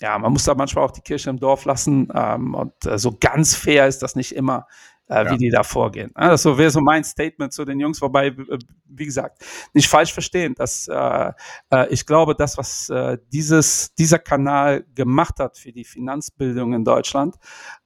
[0.00, 2.08] ja, man muss da manchmal auch die Kirche im Dorf lassen.
[2.14, 4.66] Ähm, und äh, so ganz fair ist das nicht immer,
[5.08, 5.30] äh, ja.
[5.30, 6.10] wie die da vorgehen.
[6.16, 10.12] Ja, das wäre so mein Statement zu den Jungs, wobei, äh, wie gesagt, nicht falsch
[10.12, 11.32] verstehen, dass äh,
[11.70, 16.84] äh, ich glaube, das, was äh, dieses, dieser Kanal gemacht hat für die Finanzbildung in
[16.84, 17.36] Deutschland,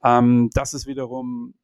[0.03, 1.55] ähm, das ist wiederum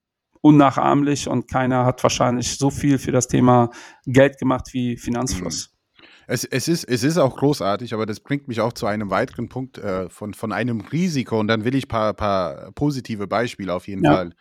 [0.42, 3.70] unnachahmlich und keiner hat wahrscheinlich so viel für das Thema
[4.06, 5.70] Geld gemacht wie Finanzfluss.
[5.72, 5.81] Mhm.
[6.28, 9.50] Es, es, ist, es ist auch großartig, aber das bringt mich auch zu einem weiteren
[9.50, 11.40] Punkt äh, von, von einem Risiko.
[11.40, 14.14] Und dann will ich ein paar, paar positive Beispiele auf jeden ja.
[14.14, 14.34] Fall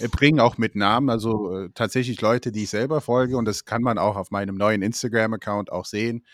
[0.00, 1.10] äh, bringen, auch mit Namen.
[1.10, 3.36] Also äh, tatsächlich Leute, die ich selber folge.
[3.36, 6.24] Und das kann man auch auf meinem neuen Instagram-Account auch sehen.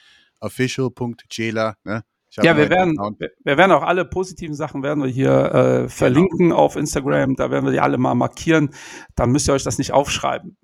[0.40, 1.76] Official.jela.
[1.84, 2.02] Ne?
[2.42, 2.96] Ja, wir werden,
[3.44, 5.88] wir werden auch alle positiven Sachen werden wir hier äh, genau.
[5.88, 6.56] verlinken genau.
[6.56, 7.36] auf Instagram.
[7.36, 8.70] Da werden wir die alle mal markieren.
[9.14, 10.56] Dann müsst ihr euch das nicht aufschreiben.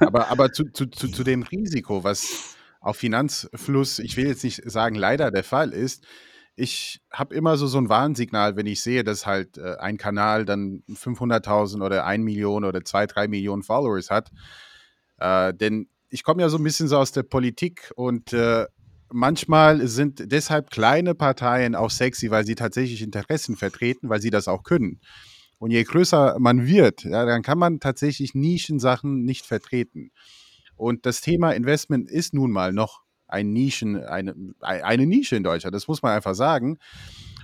[0.00, 4.68] aber aber zu, zu, zu, zu dem Risiko, was auf Finanzfluss, ich will jetzt nicht
[4.70, 6.04] sagen, leider der Fall ist,
[6.54, 10.44] ich habe immer so, so ein Warnsignal, wenn ich sehe, dass halt äh, ein Kanal
[10.44, 14.30] dann 500.000 oder 1 Million oder 2, 3 Millionen Followers hat.
[15.18, 18.66] Äh, denn ich komme ja so ein bisschen so aus der Politik und äh,
[19.10, 24.48] manchmal sind deshalb kleine Parteien auch sexy, weil sie tatsächlich Interessen vertreten, weil sie das
[24.48, 25.00] auch können.
[25.58, 30.10] Und je größer man wird, ja, dann kann man tatsächlich Nischensachen nicht vertreten.
[30.82, 35.76] Und das Thema Investment ist nun mal noch ein Nischen, eine, eine Nische in Deutschland.
[35.76, 36.78] Das muss man einfach sagen.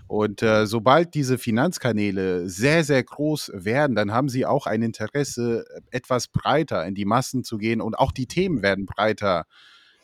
[0.08, 5.64] Und äh, sobald diese Finanzkanäle sehr, sehr groß werden, dann haben sie auch ein Interesse,
[5.92, 9.46] etwas breiter in die Massen zu gehen und auch die Themen werden breiter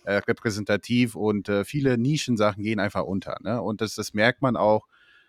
[0.04, 3.38] äh, repräsentativ und äh, viele Nischensachen gehen einfach unter.
[3.42, 3.60] Ne?
[3.60, 4.86] Und das, das merkt man auch.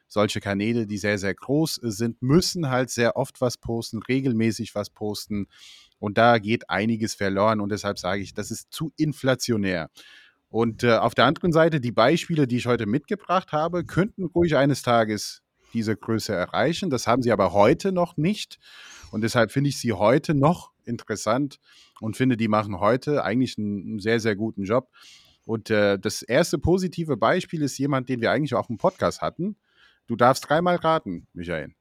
[0.07, 4.91] Solche Kanäle, die sehr, sehr groß sind, müssen halt sehr oft was posten, regelmäßig was
[4.91, 5.47] posten.
[5.99, 7.61] Und da geht einiges verloren.
[7.61, 9.89] Und deshalb sage ich, das ist zu inflationär.
[10.49, 14.55] Und äh, auf der anderen Seite, die Beispiele, die ich heute mitgebracht habe, könnten ruhig
[14.55, 15.41] eines Tages
[15.73, 16.89] diese Größe erreichen.
[16.89, 18.59] Das haben sie aber heute noch nicht.
[19.11, 21.59] Und deshalb finde ich sie heute noch interessant
[21.99, 24.89] und finde, die machen heute eigentlich einen, sehr, sehr guten Job.
[25.45, 29.57] Und äh, das erste positive Beispiel ist jemand, den wir eigentlich auch im Podcast hatten.
[30.07, 31.73] Du darfst dreimal raten, Michael.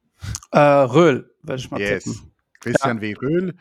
[0.50, 2.04] Äh, Röhl, würde ich mal yes.
[2.04, 2.32] tippen.
[2.60, 3.02] Christian ja.
[3.02, 3.14] W.
[3.14, 3.54] Röhl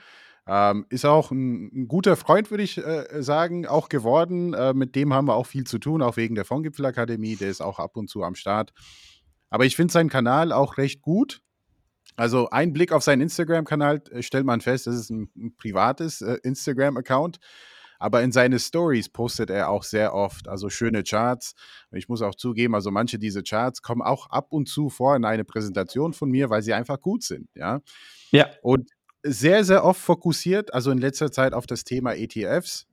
[0.46, 4.54] ähm, ist auch ein, ein, guter Freund, würde ich äh, sagen, auch geworden.
[4.54, 7.38] Äh, mit dem haben wir auch viel zu tun, auch wegen der Fondgipfelakademie.
[7.38, 8.74] Der ist auch ab und zu am Start.
[9.50, 11.42] Aber ich finde seinen Kanal auch recht gut.
[12.16, 16.22] Also ein Blick auf seinen Instagram-Kanal äh, stellt man fest, das ist ein, ein privates
[16.22, 17.40] äh, Instagram-Account.
[18.00, 21.54] Aber in seine Stories postet er auch sehr oft, also schöne Charts.
[21.92, 25.24] Ich muss auch zugeben, also manche dieser Charts kommen auch ab und zu vor in
[25.24, 27.80] eine Präsentation von mir, weil sie einfach gut sind, ja.
[28.32, 28.50] Ja.
[28.62, 28.90] Und
[29.24, 32.88] sehr, sehr oft fokussiert, also in letzter Zeit auf das Thema ETFs.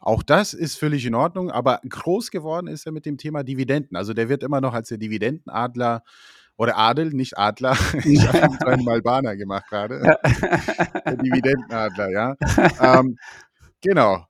[0.00, 3.96] Auch das ist völlig in Ordnung, aber groß geworden ist er mit dem Thema Dividenden.
[3.96, 6.02] Also der wird immer noch als der Dividendenadler
[6.56, 7.76] oder Adel, nicht Adler.
[8.04, 10.00] Ich habe einen Malbaner gemacht gerade.
[11.06, 12.36] der Dividendenadler, ja.
[12.80, 13.18] ähm,
[13.82, 14.24] genau,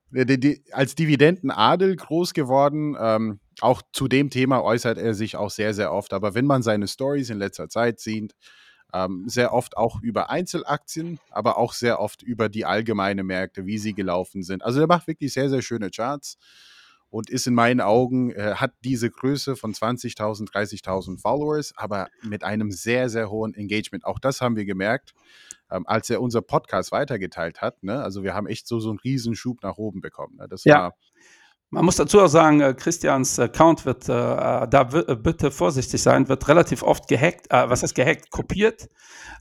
[0.73, 2.97] als Dividendenadel groß geworden.
[3.01, 6.13] Ähm, auch zu dem Thema äußert er sich auch sehr, sehr oft.
[6.13, 8.35] Aber wenn man seine Stories in letzter Zeit sieht,
[8.92, 13.79] ähm, sehr oft auch über Einzelaktien, aber auch sehr oft über die allgemeine Märkte, wie
[13.79, 14.64] sie gelaufen sind.
[14.64, 16.38] Also er macht wirklich sehr, sehr schöne Charts
[17.11, 22.44] und ist in meinen Augen, äh, hat diese Größe von 20.000, 30.000 Followers, aber mit
[22.44, 24.05] einem sehr, sehr hohen Engagement.
[24.05, 25.12] Auch das haben wir gemerkt,
[25.70, 27.83] ähm, als er unser Podcast weitergeteilt hat.
[27.83, 28.03] Ne?
[28.03, 30.37] Also wir haben echt so, so einen Riesenschub nach oben bekommen.
[30.37, 30.46] Ne?
[30.48, 30.74] Das ja.
[30.74, 30.96] war
[31.71, 36.03] man muss dazu auch sagen, äh, Christians Account wird, äh, äh da äh, bitte vorsichtig
[36.03, 38.89] sein, wird relativ oft gehackt, äh, was heißt gehackt, kopiert.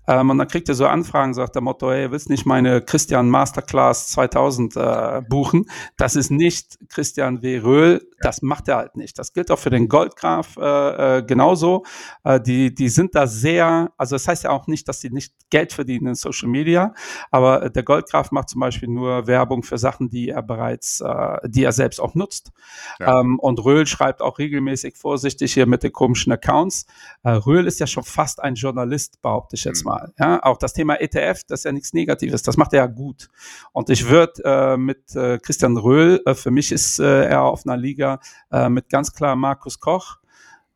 [0.08, 3.30] Ähm, und dann kriegt er so Anfragen, sagt der Motto, hey, willst nicht meine Christian
[3.30, 5.66] Masterclass 2000 äh, buchen?
[5.98, 7.60] Das ist nicht Christian W.
[7.60, 9.18] Röhl, das macht er halt nicht.
[9.18, 11.86] Das gilt auch für den Goldgraf genauso.
[12.46, 15.72] die, die sind da sehr, also das heißt ja auch nicht, dass sie nicht Geld
[15.72, 16.94] verdienen in Social Media,
[17.32, 21.02] aber der Goldgraf macht zum Beispiel nur Werbung für Sachen, die er bereits,
[21.46, 22.52] die er selbst auch nutzt.
[23.00, 23.22] Ja.
[23.22, 26.86] Ähm, und Röhl schreibt auch regelmäßig vorsichtig hier mit den komischen Accounts.
[27.24, 29.90] Äh, Röhl ist ja schon fast ein Journalist, behaupte ich jetzt mhm.
[29.90, 30.14] mal.
[30.20, 33.30] Ja, auch das Thema ETF, das ist ja nichts Negatives, das macht er ja gut.
[33.72, 37.66] Und ich würde äh, mit äh, Christian Röhl, äh, für mich ist äh, er auf
[37.66, 38.20] einer Liga
[38.52, 40.19] äh, mit ganz klar Markus Koch.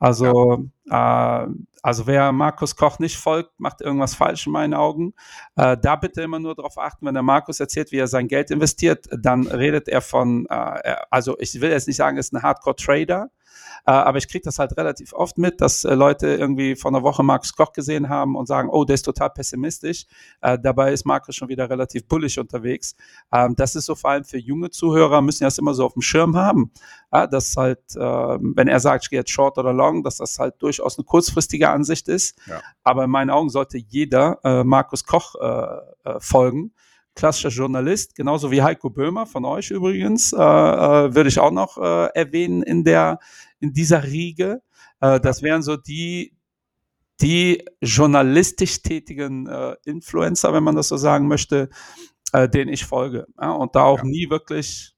[0.04, 1.46] Also ja.
[1.46, 1.48] äh,
[1.82, 5.14] also wer Markus Koch nicht folgt, macht irgendwas falsch in meinen Augen.
[5.56, 8.52] Äh, da bitte immer nur darauf achten, wenn der Markus erzählt, wie er sein Geld
[8.52, 12.42] investiert, dann redet er von, äh, also ich will jetzt nicht sagen, er ist ein
[12.42, 13.30] Hardcore-Trader,
[13.92, 17.24] aber ich kriege das halt relativ oft mit, dass äh, Leute irgendwie vor einer Woche
[17.24, 20.06] Markus Koch gesehen haben und sagen, oh, der ist total pessimistisch.
[20.42, 22.96] Äh, dabei ist Markus schon wieder relativ bullig unterwegs.
[23.32, 26.02] Ähm, das ist so vor allem für junge Zuhörer, müssen das immer so auf dem
[26.02, 26.72] Schirm haben.
[27.12, 30.40] Ja, dass halt, ähm, wenn er sagt, ich gehe jetzt short oder long, dass das
[30.40, 32.40] halt durchaus eine kurzfristige Ansicht ist.
[32.48, 32.62] Ja.
[32.84, 36.74] Aber in meinen Augen sollte jeder äh, Markus Koch äh, äh, folgen
[37.16, 41.78] klassischer Journalist, genauso wie Heiko Böhmer von euch übrigens, äh, äh, würde ich auch noch
[41.78, 43.20] äh, erwähnen in der
[43.64, 44.62] in dieser Riege.
[45.00, 46.36] Äh, das wären so die
[47.22, 51.70] die journalistisch tätigen äh, Influencer, wenn man das so sagen möchte,
[52.34, 53.28] äh, denen ich folge.
[53.40, 53.52] Ja?
[53.52, 54.04] Und da auch ja.
[54.04, 54.94] nie wirklich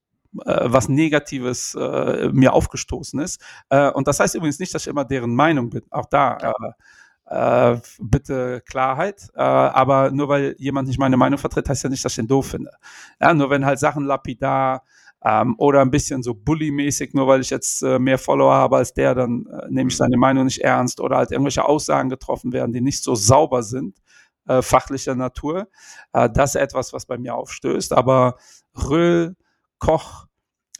[0.45, 3.41] äh, was Negatives äh, mir aufgestoßen ist.
[3.69, 5.83] Äh, und das heißt übrigens nicht, dass ich immer deren Meinung bin.
[5.91, 6.53] Auch da.
[7.27, 9.29] Äh, bitte Klarheit.
[9.35, 12.27] Äh, aber nur weil jemand nicht meine Meinung vertritt, heißt ja nicht, dass ich den
[12.27, 12.71] doof finde.
[13.19, 14.83] Ja, nur wenn halt Sachen lapidar
[15.27, 18.93] Ähm, oder ein bisschen so Bully-mäßig, nur weil ich jetzt äh, mehr Follower habe als
[18.93, 21.01] der, dann äh, nehme ich seine Meinung nicht ernst.
[21.01, 23.97] Oder halt irgendwelche Aussagen getroffen werden, die nicht so sauber sind,
[24.47, 25.67] äh, fachlicher Natur.
[26.13, 27.93] Äh, das ist etwas, was bei mir aufstößt.
[27.93, 28.35] Aber
[28.75, 29.35] Röhl,
[29.79, 30.27] Koch,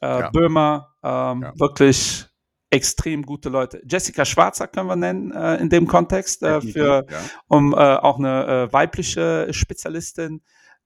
[0.01, 0.29] äh, ja.
[0.29, 1.53] Böhmer, ähm, ja.
[1.55, 2.27] wirklich
[2.69, 3.81] extrem gute Leute.
[3.89, 7.17] Jessica Schwarzer können wir nennen äh, in dem Kontext, äh, für, ja.
[7.47, 10.41] um äh, auch eine äh, weibliche Spezialistin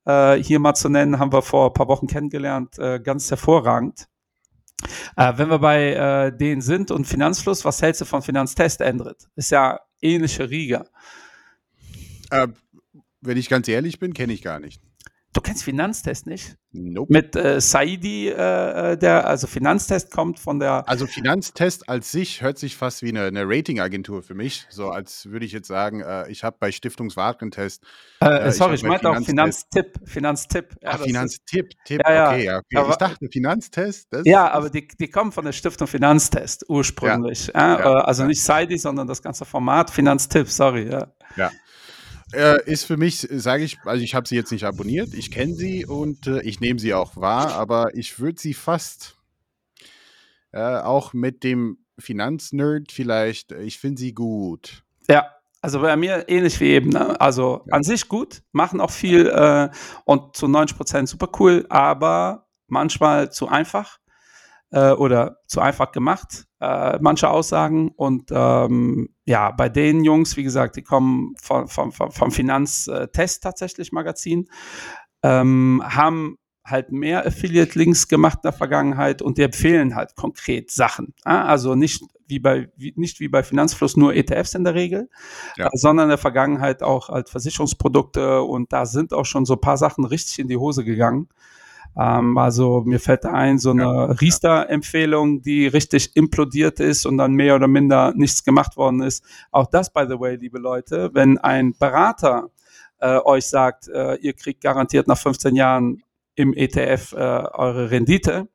[0.10, 4.08] äh, hier mal zu nennen, haben wir vor ein paar Wochen kennengelernt, äh, ganz hervorragend.
[5.18, 9.28] wenn wir bei denen sind und Finanzfluss, was hältst du von Finanztest, Endrit?
[9.36, 10.86] Ist ja ähnliche Riga.
[12.32, 14.82] wenn ich ganz ehrlich bin, kenne ich gar nicht.
[15.32, 16.58] Du kennst Finanztest nicht?
[16.72, 17.14] Nope.
[17.14, 20.88] Mit äh, Saidi, äh, äh, der, also Finanztest kommt von der.
[20.90, 24.66] Also Finanztest als sich hört sich fast wie eine, eine Ratingagentur für mich.
[24.70, 27.84] So als würde ich jetzt sagen, äh, ich habe bei Stiftungswarentest.
[28.22, 30.00] Äh, äh, sorry, ich, ich meinte auch Finanztipp.
[30.04, 30.76] Finanztipp.
[30.82, 32.28] Ja, Ach, Finanztipp, Tipp, ja, ja.
[32.30, 32.78] okay, ja, okay.
[32.78, 34.08] Aber, ich dachte Finanztest.
[34.24, 37.52] ja, aber die, die kommen von der Stiftung Finanztest ursprünglich.
[37.54, 37.76] Ja.
[37.78, 41.14] also nicht Saidi, sondern das ganze Format Finanztipp, sorry, ja.
[41.36, 41.52] Ja.
[42.34, 45.56] Äh, ist für mich, sage ich, also ich habe sie jetzt nicht abonniert, ich kenne
[45.56, 49.18] sie und äh, ich nehme sie auch wahr, aber ich würde sie fast
[50.52, 54.84] äh, auch mit dem Finanznerd vielleicht, äh, ich finde sie gut.
[55.10, 55.28] Ja,
[55.62, 56.90] also bei mir ähnlich wie eben.
[56.90, 57.20] Ne?
[57.20, 57.74] Also ja.
[57.74, 59.70] an sich gut, machen auch viel äh,
[60.06, 63.98] und zu 90 Prozent super cool, aber manchmal zu einfach
[64.72, 67.90] äh, oder zu einfach gemacht, äh, manche Aussagen.
[67.90, 73.92] Und ähm, ja, bei den Jungs, wie gesagt, die kommen vom, vom, vom Finanztest tatsächlich
[73.92, 74.50] Magazin,
[75.24, 81.14] ähm, haben halt mehr Affiliate-Links gemacht in der Vergangenheit und die empfehlen halt konkret Sachen.
[81.24, 85.10] Also nicht wie bei, wie, nicht wie bei Finanzfluss nur ETFs in der Regel,
[85.58, 85.70] ja.
[85.74, 89.78] sondern in der Vergangenheit auch halt Versicherungsprodukte und da sind auch schon so ein paar
[89.78, 91.28] Sachen richtig in die Hose gegangen.
[91.98, 97.34] Ähm, also mir fällt ein, so eine ja, Riester-Empfehlung, die richtig implodiert ist und dann
[97.34, 99.24] mehr oder minder nichts gemacht worden ist.
[99.52, 102.50] Auch das, by the way, liebe Leute, wenn ein Berater
[103.00, 106.04] äh, euch sagt, äh, ihr kriegt garantiert nach 15 Jahren
[106.36, 108.48] im ETF äh, eure Rendite,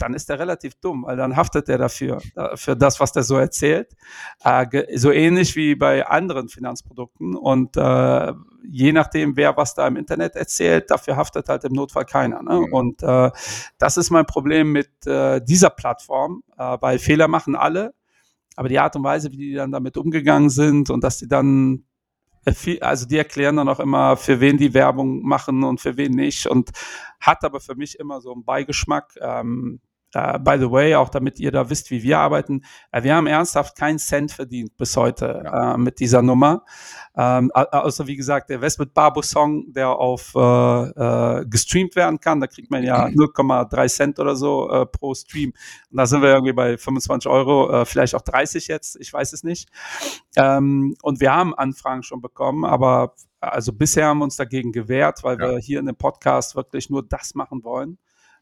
[0.00, 3.22] dann ist er relativ dumm, weil dann haftet er dafür, äh, für das, was der
[3.22, 3.94] so erzählt.
[4.42, 7.36] Äh, so ähnlich wie bei anderen Finanzprodukten.
[7.36, 8.32] Und äh,
[8.68, 12.42] je nachdem, wer was da im Internet erzählt, dafür haftet halt im Notfall keiner.
[12.42, 12.60] Ne?
[12.60, 12.72] Mhm.
[12.72, 17.94] Und das ist mein Problem mit dieser Plattform, weil Fehler machen alle.
[18.56, 21.84] Aber die Art und Weise, wie die dann damit umgegangen sind und dass die dann
[22.80, 26.46] also die erklären dann auch immer, für wen die Werbung machen und für wen nicht
[26.46, 26.70] und
[27.20, 29.14] hat aber für mich immer so einen Beigeschmack.
[29.20, 29.80] Ähm,
[30.14, 33.28] Uh, by the way, auch damit ihr da wisst, wie wir arbeiten, uh, wir haben
[33.28, 35.74] ernsthaft keinen Cent verdient bis heute ja.
[35.74, 36.64] uh, mit dieser Nummer.
[37.12, 42.46] Um, ähm, außer wie gesagt, der Westwood Barbo Song, der auf gestreamt werden kann, da
[42.46, 45.52] kriegt man ja 0,3 Cent oder so pro Stream.
[45.90, 49.42] Und da sind wir irgendwie bei 25 Euro, vielleicht auch 30 jetzt, ich weiß es
[49.42, 49.68] nicht.
[50.36, 54.72] Um, ähm, und wir haben Anfragen schon bekommen, aber also bisher haben wir uns dagegen
[54.72, 55.50] gewehrt, weil ja.
[55.50, 57.98] wir hier in dem Podcast wirklich nur das machen wollen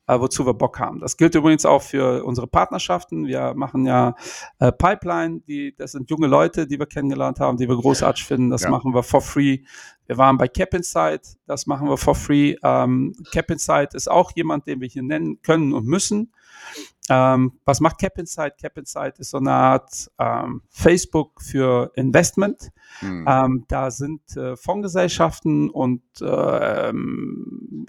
[0.08, 0.98] äh, wozu wir Bock haben.
[0.98, 3.26] Das gilt übrigens auch für unsere Partnerschaften.
[3.26, 4.16] Wir machen ja
[4.58, 8.50] äh, Pipeline, die, das sind junge Leute, die wir kennengelernt haben, die wir großartig finden.
[8.50, 8.70] Das ja.
[8.70, 9.58] machen wir for free.
[10.06, 12.56] Wir waren bei Cap Insight, das machen wir for free.
[12.62, 16.32] Ähm, Cap Insight ist auch jemand, den wir hier nennen können und müssen.
[17.10, 18.58] Ähm, was macht Cap Insight?
[18.58, 22.70] Cap Insight ist so eine Art ähm, Facebook für Investment.
[23.00, 23.26] Mhm.
[23.26, 26.92] Ähm, da sind äh, Fondsgesellschaften und äh,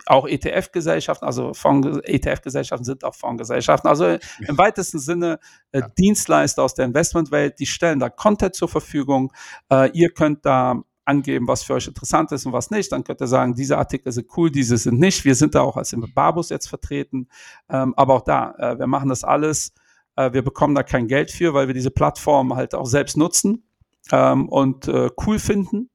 [0.06, 3.90] auch ETF-Gesellschaften, also ETF-Gesellschaften sind auch Fondsgesellschaften.
[3.90, 5.40] Also im weitesten Sinne
[5.72, 5.88] äh, ja.
[5.90, 9.34] Dienstleister aus der Investmentwelt, die stellen da Content zur Verfügung.
[9.70, 12.92] Äh, ihr könnt da angeben, was für euch interessant ist und was nicht.
[12.92, 15.26] Dann könnt ihr sagen, diese Artikel sind cool, diese sind nicht.
[15.26, 17.28] Wir sind da auch als Barbus jetzt vertreten.
[17.70, 19.74] Ähm, aber auch da, äh, wir machen das alles.
[20.16, 23.64] Äh, wir bekommen da kein Geld für, weil wir diese Plattform halt auch selbst nutzen
[24.12, 25.90] ähm, und äh, cool finden.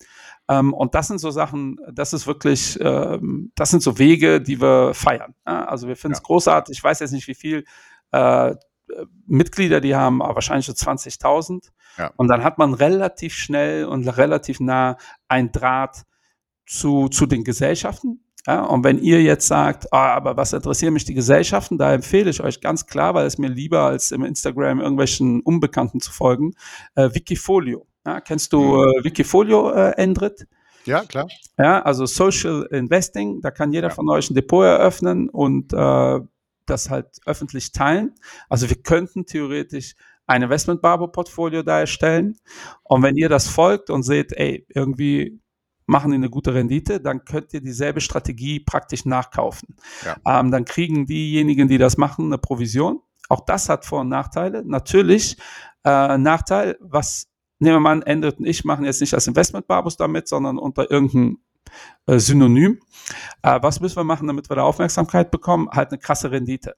[0.48, 4.60] Ähm, und das sind so Sachen, das ist wirklich, ähm, das sind so Wege, die
[4.60, 5.34] wir feiern.
[5.44, 6.24] Also wir finden es ja.
[6.24, 6.76] großartig.
[6.76, 7.64] Ich weiß jetzt nicht, wie viel
[8.10, 8.54] äh,
[9.26, 11.70] Mitglieder, die haben wahrscheinlich so 20.000.
[11.98, 12.12] Ja.
[12.16, 14.96] Und dann hat man relativ schnell und relativ nah
[15.28, 16.04] ein Draht
[16.66, 18.20] zu, zu den Gesellschaften.
[18.46, 22.28] Ja, und wenn ihr jetzt sagt, ah, aber was interessieren mich die Gesellschaften, da empfehle
[22.28, 26.52] ich euch ganz klar, weil es mir lieber als im Instagram irgendwelchen Unbekannten zu folgen,
[26.94, 27.86] äh, Wikifolio.
[28.04, 28.80] Ja, kennst du mhm.
[28.80, 30.46] äh, Wikifolio, äh, Endrit?
[30.84, 31.26] Ja, klar.
[31.58, 33.94] Ja, also Social Investing, da kann jeder ja.
[33.94, 36.20] von euch ein Depot eröffnen und äh,
[36.66, 38.14] das halt öffentlich teilen.
[38.50, 39.94] Also wir könnten theoretisch
[40.26, 42.38] ein Investment Barbo Portfolio da erstellen.
[42.82, 45.40] Und wenn ihr das folgt und seht, ey, irgendwie
[45.86, 49.76] machen die eine gute Rendite, dann könnt ihr dieselbe Strategie praktisch nachkaufen.
[50.04, 50.40] Ja.
[50.40, 53.00] Ähm, dann kriegen diejenigen, die das machen, eine Provision.
[53.28, 54.62] Auch das hat Vor- und Nachteile.
[54.64, 55.36] Natürlich,
[55.84, 59.96] äh, Nachteil, was nehmen wir mal an, Endrit und ich machen jetzt nicht als Investment-Barbus
[59.96, 61.38] damit, sondern unter irgendeinem
[62.06, 62.80] äh, Synonym.
[63.42, 65.68] Äh, was müssen wir machen, damit wir da Aufmerksamkeit bekommen?
[65.70, 66.76] Halt eine krasse Rendite.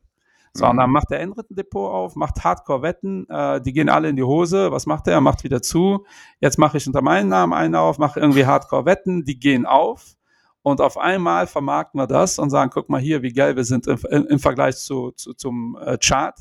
[0.56, 0.70] So, mhm.
[0.72, 4.16] und dann macht er Endrit ein Depot auf, macht Hardcore-Wetten, äh, die gehen alle in
[4.16, 4.72] die Hose.
[4.72, 5.14] Was macht er?
[5.14, 6.04] Er macht wieder zu.
[6.40, 10.16] Jetzt mache ich unter meinem Namen einen auf, mache irgendwie Hardcore-Wetten, die gehen auf.
[10.62, 13.86] Und auf einmal vermarkten wir das und sagen, guck mal hier, wie geil wir sind
[13.86, 16.36] im, im Vergleich zu, zu zum äh, Chart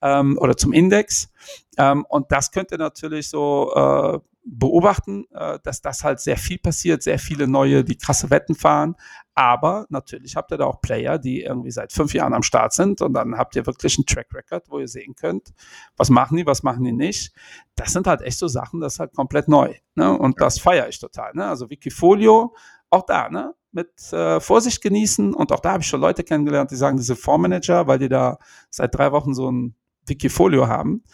[0.00, 1.30] ähm, oder zum Index.
[1.78, 7.02] Ähm, und das könnte natürlich so äh, beobachten, äh, dass das halt sehr viel passiert,
[7.02, 8.96] sehr viele neue, die krasse Wetten fahren.
[9.34, 13.00] Aber natürlich habt ihr da auch Player, die irgendwie seit fünf Jahren am Start sind
[13.00, 15.54] und dann habt ihr wirklich einen Track Record, wo ihr sehen könnt,
[15.96, 17.32] was machen die, was machen die nicht.
[17.76, 19.74] Das sind halt echt so Sachen, das ist halt komplett neu.
[19.94, 20.16] Ne?
[20.16, 21.32] Und das feiere ich total.
[21.34, 21.46] Ne?
[21.46, 22.54] Also Wikifolio,
[22.90, 23.54] auch da, ne?
[23.72, 25.34] mit äh, Vorsicht genießen.
[25.34, 28.38] Und auch da habe ich schon Leute kennengelernt, die sagen, diese Fondsmanager, weil die da
[28.70, 29.74] seit drei Wochen so ein
[30.06, 31.04] Wikifolio haben.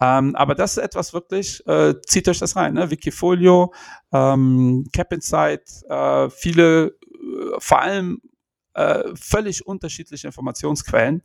[0.00, 2.90] Ähm, aber das ist etwas wirklich, äh, zieht euch das rein, ne?
[2.90, 3.72] Wikifolio,
[4.12, 8.20] ähm, Cap Insight, äh, viele, äh, vor allem
[8.74, 11.22] äh, völlig unterschiedliche Informationsquellen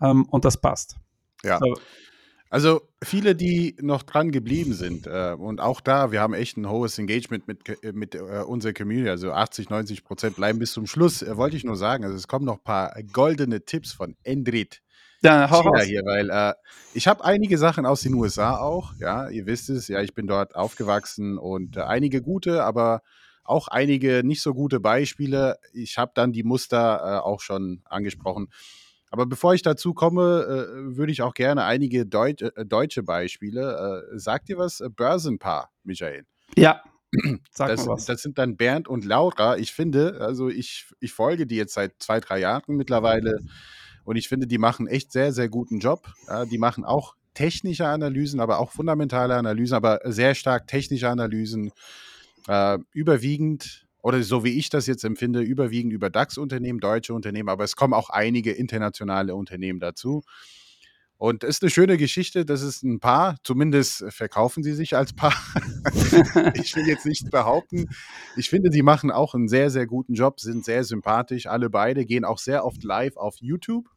[0.00, 0.96] ähm, und das passt.
[1.42, 1.58] Ja.
[1.58, 1.76] So.
[2.48, 6.68] Also viele, die noch dran geblieben sind äh, und auch da, wir haben echt ein
[6.68, 11.22] hohes Engagement mit, mit äh, unserer Community, also 80, 90 Prozent bleiben bis zum Schluss,
[11.22, 12.04] äh, wollte ich nur sagen.
[12.04, 14.82] Also es kommen noch ein paar goldene Tipps von Endrit
[15.22, 16.54] ja, hau China hier, weil äh,
[16.94, 20.26] ich habe einige Sachen aus den USA auch, ja, ihr wisst es, ja, ich bin
[20.26, 23.02] dort aufgewachsen und äh, einige gute, aber
[23.44, 25.58] auch einige nicht so gute Beispiele.
[25.72, 28.48] Ich habe dann die Muster äh, auch schon angesprochen.
[29.10, 34.04] Aber bevor ich dazu komme, äh, würde ich auch gerne einige Deut äh, deutsche Beispiele.
[34.12, 34.82] Äh, sagt dir was?
[34.96, 36.26] Börsenpaar, Michael.
[36.56, 36.82] Ja.
[37.50, 38.06] Sag das, mal was.
[38.06, 39.56] das sind dann Bernd und Laura.
[39.56, 43.38] Ich finde, also ich, ich folge die jetzt seit zwei, drei Jahren mittlerweile.
[44.06, 46.08] Und ich finde, die machen echt sehr, sehr guten Job.
[46.28, 51.72] Ja, die machen auch technische Analysen, aber auch fundamentale Analysen, aber sehr stark technische Analysen.
[52.48, 57.64] Äh, überwiegend, oder so wie ich das jetzt empfinde, überwiegend über DAX-Unternehmen, deutsche Unternehmen, aber
[57.64, 60.22] es kommen auch einige internationale Unternehmen dazu.
[61.18, 65.14] Und es ist eine schöne Geschichte, das ist ein Paar, zumindest verkaufen sie sich als
[65.14, 65.34] Paar.
[66.54, 67.88] ich will jetzt nicht behaupten.
[68.36, 72.04] Ich finde, sie machen auch einen sehr, sehr guten Job, sind sehr sympathisch, alle beide,
[72.04, 73.88] gehen auch sehr oft live auf YouTube.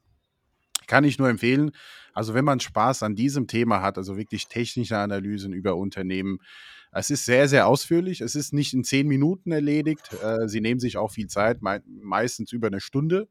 [0.89, 1.71] Kann ich nur empfehlen.
[2.13, 6.39] Also wenn man Spaß an diesem Thema hat, also wirklich technische Analysen über Unternehmen,
[6.91, 8.21] es ist sehr, sehr ausführlich.
[8.21, 10.09] Es ist nicht in zehn Minuten erledigt.
[10.23, 13.27] Äh, sie nehmen sich auch viel Zeit, meistens über eine Stunde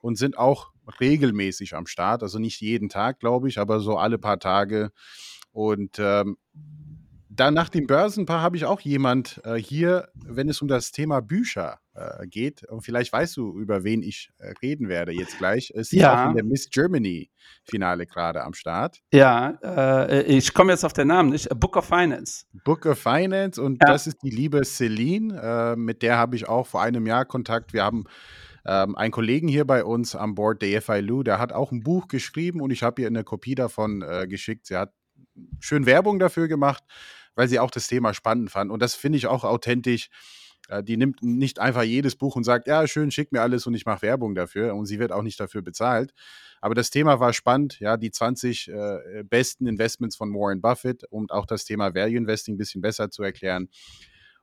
[0.00, 0.70] und sind auch
[1.00, 2.22] regelmäßig am Start.
[2.22, 4.92] Also nicht jeden Tag, glaube ich, aber so alle paar Tage.
[5.50, 6.36] Und ähm,
[7.36, 11.20] dann nach dem Börsenpaar habe ich auch jemand äh, hier, wenn es um das Thema
[11.20, 12.64] Bücher äh, geht.
[12.64, 15.70] Und vielleicht weißt du, über wen ich äh, reden werde jetzt gleich.
[15.70, 16.24] Ist ja.
[16.24, 17.30] auch in der Miss Germany
[17.64, 19.02] Finale gerade am Start.
[19.12, 21.48] Ja, äh, ich komme jetzt auf den Namen nicht.
[21.60, 22.46] Book of Finance.
[22.64, 23.92] Book of Finance und ja.
[23.92, 25.74] das ist die liebe Celine.
[25.74, 27.72] Äh, mit der habe ich auch vor einem Jahr Kontakt.
[27.72, 28.04] Wir haben
[28.64, 32.08] ähm, einen Kollegen hier bei uns an Bord, der FILU, der hat auch ein Buch
[32.08, 34.66] geschrieben und ich habe ihr eine Kopie davon äh, geschickt.
[34.66, 34.92] Sie hat
[35.60, 36.82] schön Werbung dafür gemacht
[37.36, 38.72] weil sie auch das Thema spannend fand.
[38.72, 40.08] Und das finde ich auch authentisch.
[40.68, 43.74] Äh, die nimmt nicht einfach jedes Buch und sagt, ja, schön, schick mir alles und
[43.74, 44.74] ich mache Werbung dafür.
[44.74, 46.12] Und sie wird auch nicht dafür bezahlt.
[46.60, 51.30] Aber das Thema war spannend, ja, die 20 äh, besten Investments von Warren Buffett und
[51.30, 53.68] auch das Thema Value Investing ein bisschen besser zu erklären.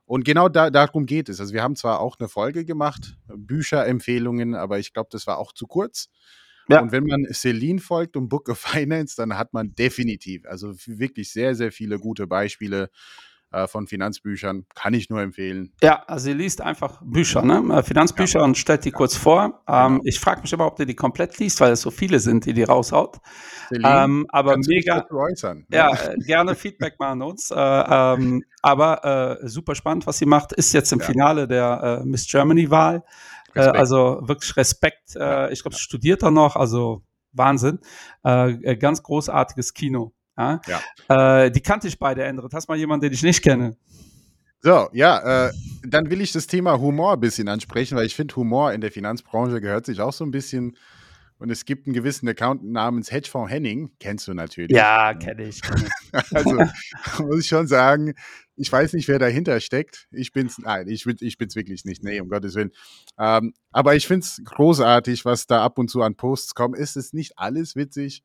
[0.06, 1.40] Und genau da, darum geht es.
[1.40, 5.52] Also wir haben zwar auch eine Folge gemacht, Bücherempfehlungen, aber ich glaube, das war auch
[5.52, 6.08] zu kurz.
[6.68, 6.80] Ja.
[6.80, 11.30] Und wenn man Celine folgt und Book of Finance, dann hat man definitiv, also wirklich
[11.30, 12.90] sehr, sehr viele gute Beispiele
[13.54, 14.66] äh, von Finanzbüchern.
[14.74, 15.72] Kann ich nur empfehlen.
[15.80, 17.62] Ja, also sie liest einfach Bücher, ne?
[17.72, 18.44] Äh, Finanzbücher ja.
[18.44, 18.96] und stellt die ja.
[18.96, 19.62] kurz vor.
[19.68, 20.00] Ähm, genau.
[20.04, 22.52] Ich frage mich aber, ob die die komplett liest, weil es so viele sind, die
[22.52, 23.18] die raushaut.
[23.68, 25.06] Celine, ähm, aber mega.
[25.08, 25.76] Äußern, ne?
[25.76, 27.50] Ja, äh, gerne Feedback mal an uns.
[27.50, 30.52] Äh, ähm, aber äh, super spannend, was sie macht.
[30.52, 33.04] Ist jetzt im Finale der äh, Miss Germany-Wahl.
[33.54, 35.16] Äh, also wirklich Respekt.
[35.16, 37.80] Äh, ich glaube, studiert er noch, also Wahnsinn.
[38.24, 40.12] Äh, äh, ganz großartiges Kino.
[40.36, 40.60] Ja?
[40.66, 41.44] ja.
[41.44, 42.52] Äh, die kannte ich beide, Endrit.
[42.52, 43.76] Hast mal jemanden, den ich nicht kenne?
[44.60, 45.52] So, ja, äh,
[45.86, 48.90] dann will ich das Thema Humor ein bisschen ansprechen, weil ich finde, Humor in der
[48.90, 50.76] Finanzbranche gehört sich auch so ein bisschen
[51.38, 53.90] und es gibt einen gewissen Account namens Hedgefonds Henning.
[54.00, 54.74] Kennst du natürlich.
[54.74, 55.60] Ja, kenne ich.
[56.32, 56.56] also
[57.22, 58.14] muss ich schon sagen,
[58.56, 60.06] ich weiß nicht, wer dahinter steckt.
[60.10, 62.02] Ich bin's, nein, ich, bin, ich bin's wirklich nicht.
[62.02, 62.72] Nee, um Gottes Willen.
[63.18, 66.76] Ähm, aber ich finde es großartig, was da ab und zu an Posts kommt.
[66.76, 68.22] Ist es nicht alles witzig?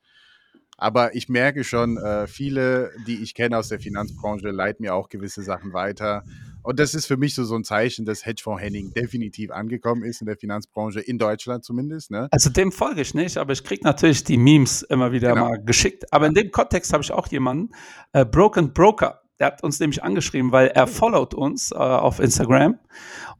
[0.82, 5.10] Aber ich merke schon, äh, viele, die ich kenne aus der Finanzbranche, leiten mir auch
[5.10, 6.24] gewisse Sachen weiter.
[6.64, 10.22] Und das ist für mich so, so ein Zeichen, dass Hedgefonds Henning definitiv angekommen ist
[10.22, 12.12] in der Finanzbranche, in Deutschland zumindest.
[12.12, 12.30] Ne?
[12.32, 15.50] Also dem folge ich nicht, aber ich kriege natürlich die Memes immer wieder genau.
[15.50, 16.12] mal geschickt.
[16.14, 17.74] Aber in dem Kontext habe ich auch jemanden,
[18.14, 19.22] äh, Broken Broker.
[19.40, 22.78] Der hat uns nämlich angeschrieben, weil er followt uns äh, auf Instagram.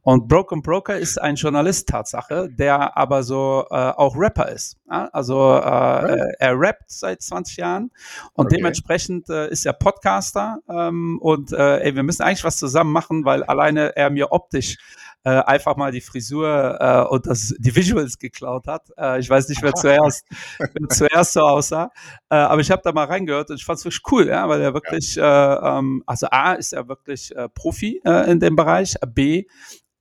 [0.02, 4.78] Und Broken Broker ist ein Journalist Tatsache, der aber so äh, auch Rapper ist.
[4.90, 5.10] Ja?
[5.12, 6.34] Also äh, right.
[6.38, 7.90] er rappt seit 20 Jahren
[8.32, 8.56] und okay.
[8.56, 10.60] dementsprechend äh, ist er Podcaster.
[10.70, 14.78] Ähm, und äh, ey, wir müssen eigentlich was zusammen machen, weil alleine er mir optisch
[15.24, 18.88] äh, einfach mal die Frisur äh, und das, die Visuals geklaut hat.
[18.96, 20.26] Äh, ich weiß nicht, wer zuerst,
[20.58, 21.90] wer zuerst so aussah,
[22.30, 24.60] äh, aber ich habe da mal reingehört und ich fand es wirklich cool, ja, weil
[24.60, 25.76] er wirklich, ja.
[25.76, 29.44] äh, ähm, also A ist er wirklich äh, Profi in dem Bereich, B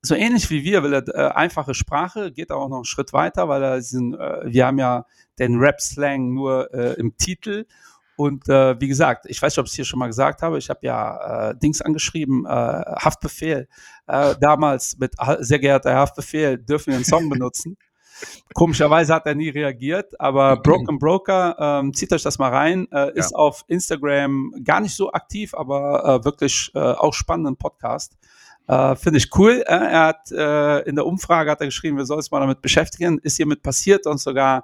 [0.01, 3.49] so ähnlich wie wir will er äh, einfache Sprache, geht auch noch einen Schritt weiter,
[3.49, 5.05] weil er diesen, äh, wir haben ja
[5.39, 7.65] den Rap-Slang nur äh, im Titel
[8.19, 10.57] und äh, wie gesagt, ich weiß nicht, ob ich es hier schon mal gesagt habe,
[10.57, 13.69] ich habe ja äh, Dings angeschrieben, äh, Haftbefehl.
[14.07, 17.77] Äh, damals mit sehr geehrter Haftbefehl, dürfen wir einen Song benutzen.
[18.53, 23.17] Komischerweise hat er nie reagiert, aber Broken Broker, ähm, zieht euch das mal rein, äh,
[23.17, 23.37] ist ja.
[23.37, 28.17] auf Instagram gar nicht so aktiv, aber äh, wirklich äh, auch spannenden Podcast.
[28.67, 29.63] Äh, Finde ich cool.
[29.65, 32.61] Äh, er hat äh, in der Umfrage hat er geschrieben, wir sollen uns mal damit
[32.61, 33.17] beschäftigen.
[33.19, 34.63] Ist hiermit passiert und sogar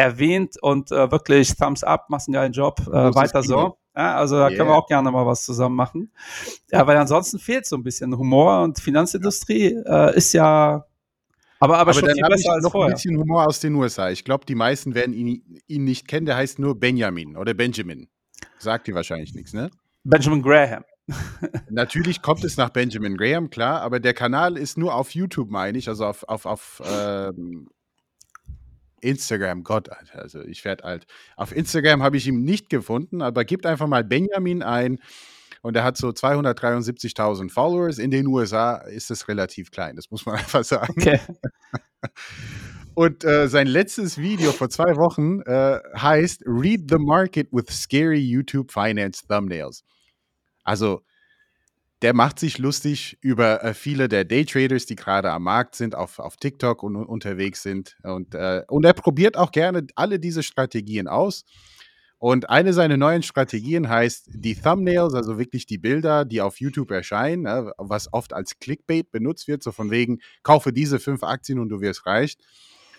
[0.00, 3.76] erwähnt und äh, wirklich Thumbs up, machst einen geilen Job, äh, weiter so.
[3.94, 4.56] Ja, also da yeah.
[4.56, 6.12] können wir auch gerne mal was zusammen machen.
[6.70, 10.86] Ja, weil ansonsten fehlt so ein bisschen Humor und Finanzindustrie äh, ist ja
[11.62, 12.88] aber, aber, aber schon dann habe ich noch vorher.
[12.88, 14.08] ein bisschen Humor aus den USA.
[14.10, 16.24] Ich glaube, die meisten werden ihn, ihn nicht kennen.
[16.24, 18.08] Der heißt nur Benjamin oder Benjamin.
[18.58, 19.70] Sagt dir wahrscheinlich nichts, ne?
[20.02, 20.84] Benjamin Graham.
[21.68, 25.76] Natürlich kommt es nach Benjamin Graham, klar, aber der Kanal ist nur auf YouTube, meine
[25.76, 27.68] ich, also auf, auf, auf ähm,
[29.00, 31.06] Instagram, Gott, also ich werde alt.
[31.36, 34.98] Auf Instagram habe ich ihn nicht gefunden, aber gibt einfach mal Benjamin ein
[35.62, 37.98] und er hat so 273.000 Followers.
[37.98, 40.94] In den USA ist es relativ klein, das muss man einfach sagen.
[40.96, 41.20] Okay.
[42.94, 48.18] Und äh, sein letztes Video vor zwei Wochen äh, heißt Read the Market with Scary
[48.18, 49.84] YouTube Finance Thumbnails.
[50.64, 51.02] Also
[52.02, 56.18] der macht sich lustig über äh, viele der Daytraders, die gerade am Markt sind, auf,
[56.18, 57.96] auf TikTok und, unterwegs sind.
[58.02, 61.44] Und, äh, und er probiert auch gerne alle diese Strategien aus.
[62.18, 66.90] Und eine seiner neuen Strategien heißt die Thumbnails, also wirklich die Bilder, die auf YouTube
[66.90, 71.58] erscheinen, ne, was oft als Clickbait benutzt wird, so von wegen, kaufe diese fünf Aktien
[71.58, 72.36] und du wirst reich.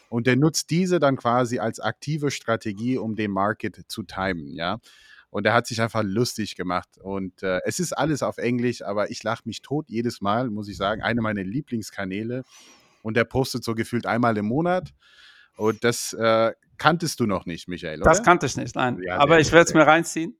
[0.10, 4.80] Und der nutzt diese dann quasi als aktive Strategie, um den Market zu timen, ja.
[5.32, 6.90] Und er hat sich einfach lustig gemacht.
[7.02, 10.68] Und äh, es ist alles auf Englisch, aber ich lache mich tot jedes Mal, muss
[10.68, 11.02] ich sagen.
[11.02, 12.44] Eine meiner Lieblingskanäle.
[13.02, 14.94] Und er postet so gefühlt einmal im Monat.
[15.56, 18.10] Und das äh, kanntest du noch nicht, Michael, oder?
[18.10, 19.00] Das kannte ich nicht, nein.
[19.06, 20.38] Ja, aber ich werde es mir reinziehen.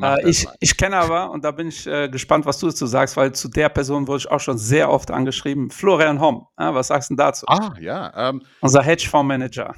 [0.00, 3.16] Äh, ich, ich kenne aber, und da bin ich äh, gespannt, was du dazu sagst,
[3.16, 6.46] weil zu der Person wurde ich auch schon sehr oft angeschrieben, Florian Homm.
[6.58, 7.46] Äh, was sagst du denn dazu?
[7.48, 8.30] Ah, ja.
[8.30, 9.74] Ähm, Unser Hedgefondsmanager.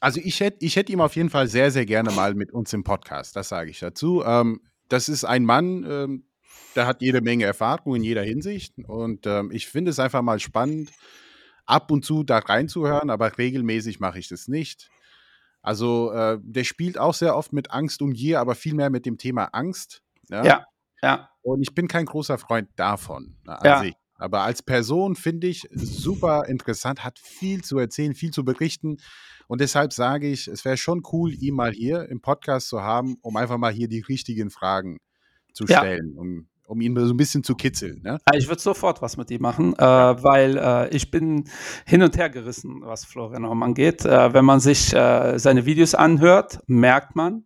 [0.00, 2.72] Also ich hätte ich hätt ihn auf jeden Fall sehr, sehr gerne mal mit uns
[2.72, 4.22] im Podcast, das sage ich dazu.
[4.24, 6.24] Ähm, das ist ein Mann, ähm,
[6.74, 10.38] der hat jede Menge Erfahrung in jeder Hinsicht und ähm, ich finde es einfach mal
[10.38, 10.92] spannend,
[11.64, 14.90] ab und zu da reinzuhören, aber regelmäßig mache ich das nicht.
[15.62, 19.04] Also äh, der spielt auch sehr oft mit Angst und Gier, aber viel mehr mit
[19.04, 20.02] dem Thema Angst.
[20.30, 20.64] Ja, ja.
[21.02, 21.30] ja.
[21.42, 23.36] Und ich bin kein großer Freund davon.
[23.44, 23.80] Ne, ja.
[23.80, 23.94] Sich.
[24.18, 28.98] Aber als Person finde ich super interessant, hat viel zu erzählen, viel zu berichten.
[29.46, 33.16] Und deshalb sage ich, es wäre schon cool, ihn mal hier im Podcast zu haben,
[33.22, 34.98] um einfach mal hier die richtigen Fragen
[35.52, 36.20] zu stellen, ja.
[36.20, 38.02] um, um ihn so ein bisschen zu kitzeln.
[38.02, 38.18] Ne?
[38.34, 41.44] Ich würde sofort was mit ihm machen, äh, weil äh, ich bin
[41.86, 44.04] hin und her gerissen, was Florian Homm angeht.
[44.04, 47.44] Äh, wenn man sich äh, seine Videos anhört, merkt man,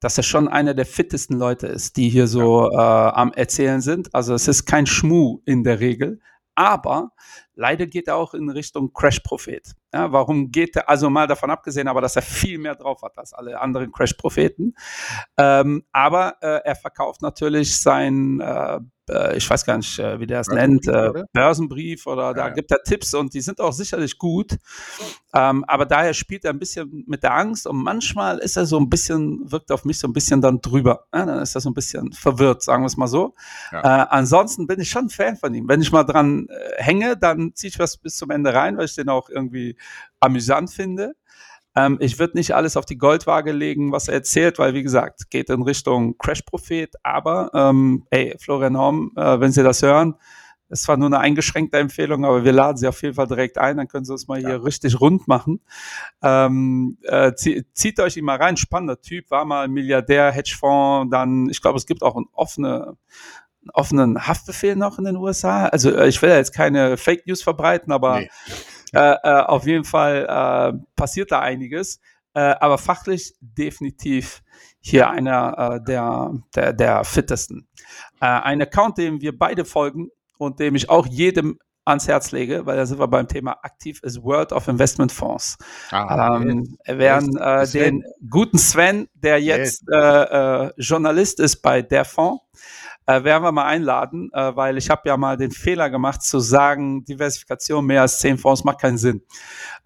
[0.00, 4.14] dass er schon einer der fittesten Leute ist, die hier so äh, am Erzählen sind.
[4.14, 6.20] Also es ist kein Schmuh in der Regel,
[6.54, 7.12] aber
[7.54, 9.74] leider geht er auch in Richtung Crash-Prophet.
[9.92, 13.18] Ja, warum geht er, also mal davon abgesehen, aber dass er viel mehr drauf hat
[13.18, 14.74] als alle anderen Crash-Propheten.
[15.36, 18.80] Ähm, aber äh, er verkauft natürlich sein äh,
[19.12, 22.48] äh, ich weiß gar nicht, äh, wie der es nennt, äh, Börsenbrief oder ja, da
[22.50, 24.56] gibt er Tipps und die sind auch sicherlich gut.
[25.34, 28.78] Ähm, aber daher spielt er ein bisschen mit der Angst und manchmal ist er so
[28.78, 31.06] ein bisschen, wirkt auf mich so ein bisschen dann drüber.
[31.14, 33.34] Ja, dann ist er so ein bisschen verwirrt, sagen wir es mal so.
[33.70, 33.80] Ja.
[34.02, 35.68] Äh, ansonsten bin ich schon Fan von ihm.
[35.68, 38.86] Wenn ich mal dran äh, hänge, dann ziehe ich was bis zum Ende rein, weil
[38.86, 39.76] ich den auch irgendwie
[40.20, 41.14] amüsant finde.
[41.74, 45.30] Ähm, ich würde nicht alles auf die Goldwaage legen, was er erzählt, weil, wie gesagt,
[45.30, 46.94] geht in Richtung Crash-Prophet.
[47.02, 50.16] Aber, ähm, ey, Florian Horn, äh, wenn Sie das hören,
[50.72, 53.76] es war nur eine eingeschränkte Empfehlung, aber wir laden Sie auf jeden Fall direkt ein,
[53.76, 54.56] dann können Sie uns mal hier ja.
[54.56, 55.60] richtig rund machen.
[56.22, 61.60] Ähm, äh, zieht euch ihn mal rein, spannender Typ, war mal Milliardär, Hedgefonds, dann, ich
[61.60, 62.96] glaube, es gibt auch eine offene
[63.74, 65.66] offenen Haftbefehl noch in den USA.
[65.66, 68.30] Also äh, ich will ja jetzt keine Fake News verbreiten, aber nee.
[68.92, 72.00] Äh, äh, auf jeden Fall äh, passiert da einiges.
[72.34, 74.42] Äh, aber fachlich definitiv
[74.80, 77.68] hier einer äh, der, der, der fittesten.
[78.20, 82.76] ein Account, dem wir beide folgen und dem ich auch jedem ans Herz lege, weil
[82.76, 85.56] da sind wir beim Thema aktiv, ist World of Investment Fonds.
[85.90, 86.98] Ah, ähm, yes.
[86.98, 89.92] Während äh, den guten Sven, der jetzt yes.
[89.92, 92.42] äh, äh, Journalist ist bei der Fonds,
[93.06, 96.40] äh, werden wir mal einladen, äh, weil ich habe ja mal den Fehler gemacht zu
[96.40, 99.22] sagen, Diversifikation mehr als zehn Fonds macht keinen Sinn.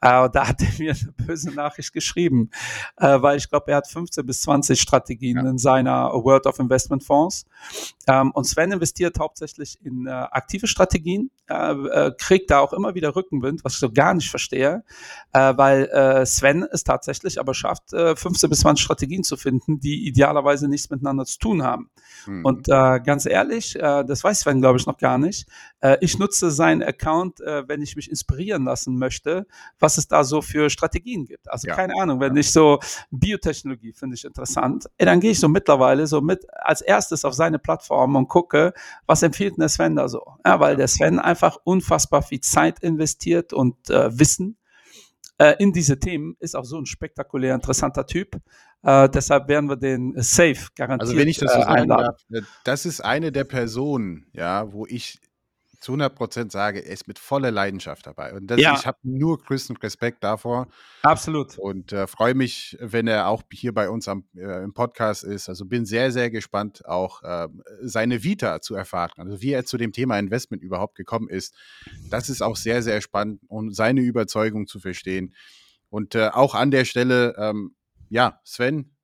[0.02, 2.50] Äh, da hat er mir eine böse Nachricht geschrieben,
[2.96, 5.48] äh, weil ich glaube, er hat 15 bis 20 Strategien ja.
[5.48, 7.46] in seiner World of Investment Fonds.
[8.06, 12.94] Ähm, und Sven investiert hauptsächlich in äh, aktive Strategien, äh, äh, kriegt da auch immer
[12.94, 14.84] wieder Rückenwind, was ich so gar nicht verstehe,
[15.32, 20.06] äh, weil Sven es tatsächlich aber schafft, äh, 15 bis 20 Strategien zu finden, die
[20.06, 21.90] idealerweise nichts miteinander zu tun haben.
[22.26, 22.44] Mhm.
[22.44, 25.48] Und äh, ganz ehrlich, äh, das weiß Sven, glaube ich, noch gar nicht.
[25.80, 29.46] Äh, ich nutze seinen Account, äh, wenn ich mich inspirieren lassen möchte,
[29.78, 31.50] was es da so für Strategien gibt.
[31.50, 31.74] Also ja.
[31.74, 32.78] keine Ahnung, wenn ich so
[33.10, 37.32] Biotechnologie finde ich interessant, ey, dann gehe ich so mittlerweile so mit als erstes auf
[37.32, 38.74] seine Plattform und gucke,
[39.06, 40.22] was empfiehlt der Sven da so.
[40.44, 44.58] Ja, weil der Sven einfach unfassbar viel Zeit investiert und äh, Wissen
[45.38, 48.40] äh, in diese Themen, ist auch so ein spektakulär interessanter Typ.
[48.86, 52.20] Äh, deshalb werden wir den safe garantiert Also wenn ich das so äh, sagen darf,
[52.32, 55.18] äh, das ist eine der Personen, ja, wo ich
[55.80, 58.32] zu 100 Prozent sage, er ist mit voller Leidenschaft dabei.
[58.32, 58.74] Und das, ja.
[58.74, 60.68] ich habe nur größten Respekt davor.
[61.02, 61.58] Absolut.
[61.58, 65.48] Und äh, freue mich, wenn er auch hier bei uns am, äh, im Podcast ist.
[65.48, 67.48] Also bin sehr, sehr gespannt, auch äh,
[67.82, 69.12] seine Vita zu erfahren.
[69.18, 71.54] Also wie er zu dem Thema Investment überhaupt gekommen ist.
[72.10, 75.34] Das ist auch sehr, sehr spannend, um seine Überzeugung zu verstehen.
[75.88, 77.75] Und äh, auch an der Stelle, ähm,
[78.08, 78.96] ja, Sven,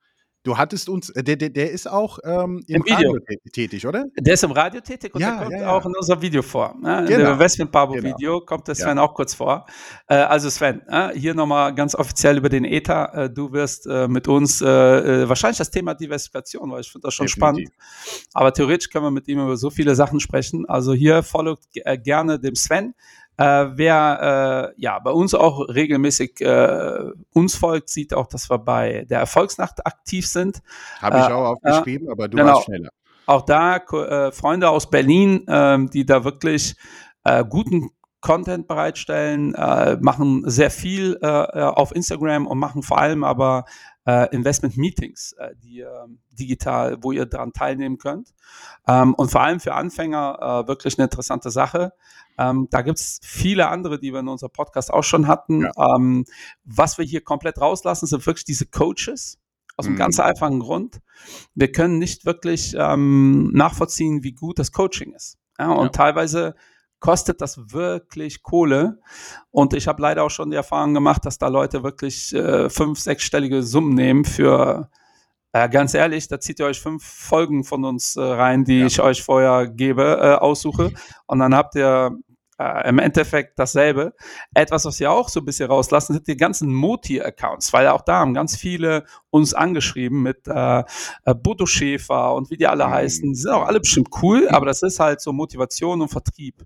[0.45, 3.19] Du hattest uns, äh, der, der, der ist auch ähm, im, Im Radio
[3.53, 4.07] tätig, oder?
[4.19, 5.73] Der ist im Radio tätig und ja, der kommt ja, ja.
[5.73, 6.75] auch in unserem Video vor.
[6.75, 6.81] Ne?
[6.81, 7.01] Genau.
[7.01, 8.09] In dem Investment Pabo genau.
[8.09, 9.67] Video kommt der Sven auch kurz vor.
[10.09, 13.05] Äh, also Sven, äh, hier nochmal ganz offiziell über den ETA.
[13.27, 17.15] Äh, du wirst äh, mit uns äh, wahrscheinlich das Thema Diversifikation, weil ich finde das
[17.15, 17.69] schon Definitiv.
[17.69, 18.29] spannend.
[18.35, 20.69] Aber theoretisch können wir mit ihm über so viele Sachen sprechen.
[20.69, 21.69] Also hier folgt
[22.03, 22.95] gerne dem Sven.
[23.43, 28.59] Äh, wer äh, ja bei uns auch regelmäßig äh, uns folgt, sieht auch, dass wir
[28.59, 30.63] bei der Erfolgsnacht aktiv sind.
[31.01, 32.55] Habe ich äh, auch aufgeschrieben, aber du genau.
[32.55, 32.91] warst schneller.
[33.27, 36.77] Auch da äh, Freunde aus Berlin, ähm, die da wirklich
[37.25, 37.91] äh, guten
[38.21, 39.51] Content bereitstellen,
[40.01, 43.65] machen sehr viel auf Instagram und machen vor allem aber
[44.05, 48.35] Investment Meetings, die ähm, digital, wo ihr daran teilnehmen könnt.
[48.89, 51.93] Ähm, und vor allem für Anfänger wirklich eine interessante Sache.
[52.39, 55.63] Ähm, da gibt es viele andere, die wir in unserem Podcast auch schon hatten.
[55.63, 55.97] Ja.
[55.97, 56.25] Ähm,
[56.65, 59.39] was wir hier komplett rauslassen, sind wirklich diese Coaches.
[59.77, 60.01] Aus einem mhm.
[60.01, 61.01] ganz einfachen Grund.
[61.55, 65.39] Wir können nicht wirklich ähm, nachvollziehen, wie gut das Coaching ist.
[65.59, 65.93] Ja, und ja.
[65.93, 66.55] teilweise
[67.03, 69.01] kostet das wirklich Kohle.
[69.51, 73.01] Und ich habe leider auch schon die Erfahrung gemacht, dass da Leute wirklich äh, fünf,
[73.01, 74.89] sechsstellige Summen nehmen für,
[75.53, 78.87] äh, ganz ehrlich, da zieht ihr euch fünf Folgen von uns äh, rein, die ja.
[78.87, 80.93] ich euch vorher gebe, äh, aussuche.
[81.27, 82.17] Und dann habt ihr
[82.59, 84.15] äh, im Endeffekt dasselbe.
[84.55, 88.21] Etwas, was wir auch so ein bisschen rauslassen, sind die ganzen Moti-Accounts, weil auch da
[88.21, 90.85] haben ganz viele uns angeschrieben mit äh,
[91.25, 92.91] äh Bodo Schäfer und wie die alle mhm.
[92.93, 93.29] heißen.
[93.29, 96.65] Die sind auch alle bestimmt cool, aber das ist halt so Motivation und Vertrieb.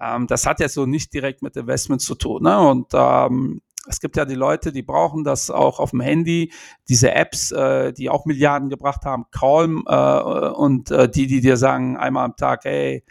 [0.00, 2.42] Ähm, das hat jetzt so nicht direkt mit Investment zu tun.
[2.42, 2.58] Ne?
[2.58, 6.52] Und ähm, es gibt ja die Leute, die brauchen das auch auf dem Handy,
[6.88, 10.20] diese Apps, äh, die auch Milliarden gebracht haben, Calm äh,
[10.50, 13.04] und äh, die, die dir sagen einmal am Tag, hey,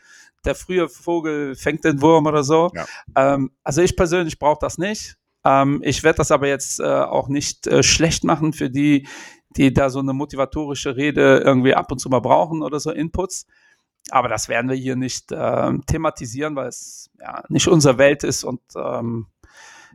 [0.45, 2.71] der frühe Vogel fängt den Wurm oder so.
[2.73, 2.85] Ja.
[3.15, 5.17] Ähm, also ich persönlich brauche das nicht.
[5.43, 9.07] Ähm, ich werde das aber jetzt äh, auch nicht äh, schlecht machen für die,
[9.49, 13.47] die da so eine motivatorische Rede irgendwie ab und zu mal brauchen oder so Inputs.
[14.09, 18.43] Aber das werden wir hier nicht äh, thematisieren, weil es ja nicht unsere Welt ist
[18.43, 19.27] und ähm,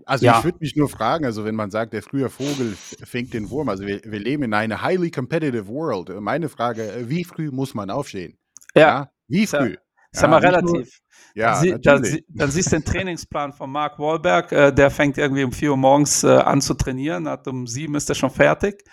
[0.04, 0.38] also ja.
[0.38, 3.68] ich würde mich nur fragen, also wenn man sagt, der frühe Vogel fängt den Wurm,
[3.68, 6.08] also wir, wir leben in einer highly competitive world.
[6.20, 8.36] Meine Frage, wie früh muss man aufstehen?
[8.74, 8.80] Ja.
[8.80, 9.10] ja?
[9.28, 9.76] Wie früh?
[10.10, 11.00] Sag mal relativ.
[11.34, 15.44] Ja, dann, dann, dann, siehst du den Trainingsplan von Mark Wahlberg, äh, der fängt irgendwie
[15.44, 18.84] um 4 Uhr morgens äh, an zu trainieren, hat um 7 ist er schon fertig.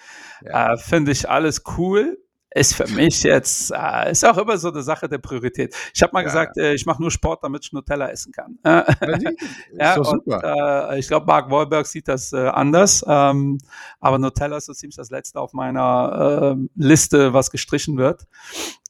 [0.45, 0.74] Ja.
[0.74, 2.17] Äh, Finde ich alles cool.
[2.52, 5.76] Ist für mich jetzt, äh, ist auch immer so eine Sache der Priorität.
[5.93, 6.26] Ich habe mal ja.
[6.26, 8.58] gesagt, äh, ich mache nur Sport, damit ich Nutella essen kann.
[8.64, 13.06] ja, und, äh, ich glaube, Mark Wahlberg sieht das anders.
[13.08, 13.60] Ähm,
[14.00, 18.26] aber Nutella ist so ziemlich das Letzte auf meiner ähm, Liste, was gestrichen wird.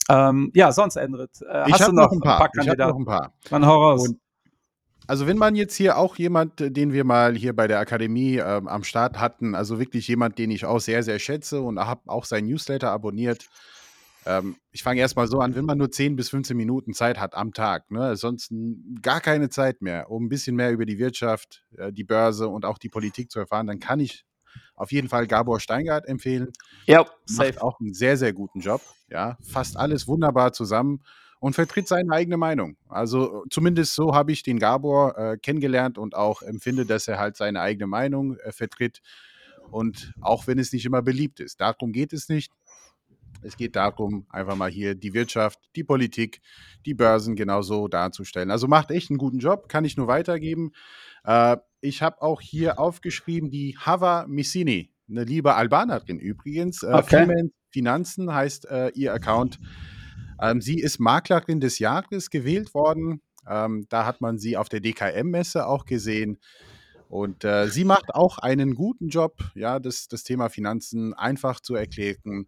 [0.09, 2.79] Ähm, ja, sonst, Endrit, äh, hast du noch, noch ein paar, paar Kandidaten?
[2.79, 3.33] Ich habe noch ein paar.
[3.49, 4.07] Dann hau raus.
[4.07, 4.19] Und
[5.07, 8.37] also wenn man jetzt hier auch jemand, äh, den wir mal hier bei der Akademie
[8.37, 12.01] ähm, am Start hatten, also wirklich jemand, den ich auch sehr, sehr schätze und habe
[12.07, 13.49] auch sein Newsletter abonniert,
[14.25, 17.35] ähm, ich fange erstmal so an, wenn man nur 10 bis 15 Minuten Zeit hat
[17.35, 18.53] am Tag, ne, sonst
[19.01, 22.65] gar keine Zeit mehr, um ein bisschen mehr über die Wirtschaft, äh, die Börse und
[22.65, 24.25] auch die Politik zu erfahren, dann kann ich
[24.75, 26.51] auf jeden Fall Gabor Steingart empfehlen.
[26.85, 27.53] Ja, safe.
[27.53, 28.81] Macht auch einen sehr, sehr guten Job.
[29.09, 31.01] Ja, fasst alles wunderbar zusammen
[31.39, 32.77] und vertritt seine eigene Meinung.
[32.87, 37.37] Also zumindest so habe ich den Gabor äh, kennengelernt und auch empfinde, dass er halt
[37.37, 39.01] seine eigene Meinung äh, vertritt.
[39.71, 41.61] Und auch wenn es nicht immer beliebt ist.
[41.61, 42.51] Darum geht es nicht.
[43.41, 46.41] Es geht darum, einfach mal hier die Wirtschaft, die Politik,
[46.85, 48.51] die Börsen genauso darzustellen.
[48.51, 50.71] Also macht echt einen guten Job, kann ich nur weitergeben.
[51.23, 56.83] Äh, ich habe auch hier aufgeschrieben, die Hava Missini, eine liebe Albanerin übrigens.
[56.83, 57.49] Äh, okay.
[57.71, 59.59] Finanzen heißt äh, ihr Account.
[60.41, 63.21] Ähm, sie ist Maklerin des Jahres gewählt worden.
[63.47, 66.39] Ähm, da hat man sie auf der DKM-Messe auch gesehen.
[67.09, 71.73] Und äh, sie macht auch einen guten Job, ja, das, das Thema Finanzen einfach zu
[71.73, 72.47] erklären.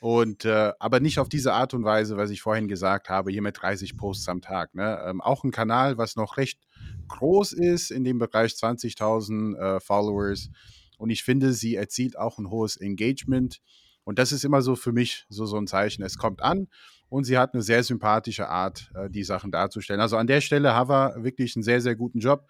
[0.00, 3.40] Und äh, aber nicht auf diese Art und Weise, was ich vorhin gesagt habe, hier
[3.40, 4.74] mit 30 Posts am Tag.
[4.74, 5.02] Ne?
[5.06, 6.60] Ähm, auch ein Kanal, was noch recht
[7.08, 10.50] groß ist in dem Bereich 20.000 äh, Followers.
[10.98, 13.62] Und ich finde, sie erzielt auch ein hohes Engagement.
[14.04, 16.02] Und das ist immer so für mich so, so ein Zeichen.
[16.02, 16.68] Es kommt an
[17.14, 20.00] und sie hat eine sehr sympathische Art, äh, die Sachen darzustellen.
[20.00, 22.48] Also an der Stelle Hava wirklich einen sehr, sehr guten Job.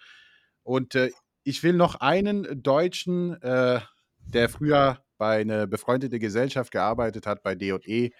[0.62, 1.10] Und äh,
[1.42, 3.80] ich will noch einen Deutschen, äh,
[4.20, 8.10] der früher bei einer befreundeten Gesellschaft gearbeitet hat, bei DE, äh,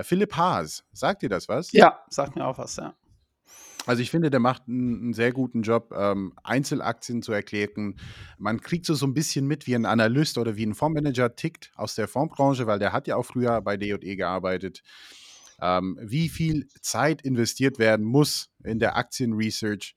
[0.00, 0.84] Philipp Haas.
[0.90, 1.70] Sagt dir das was?
[1.72, 2.94] Ja, sagt mir auch was, ja.
[3.84, 8.00] Also ich finde, der macht einen, einen sehr guten Job, ähm, Einzelaktien zu erklären.
[8.38, 11.72] Man kriegt so, so ein bisschen mit, wie ein Analyst oder wie ein Fondsmanager tickt
[11.74, 14.82] aus der Fondsbranche, weil der hat ja auch früher bei DE gearbeitet.
[15.60, 19.94] Ähm, wie viel Zeit investiert werden muss in der Aktienresearch.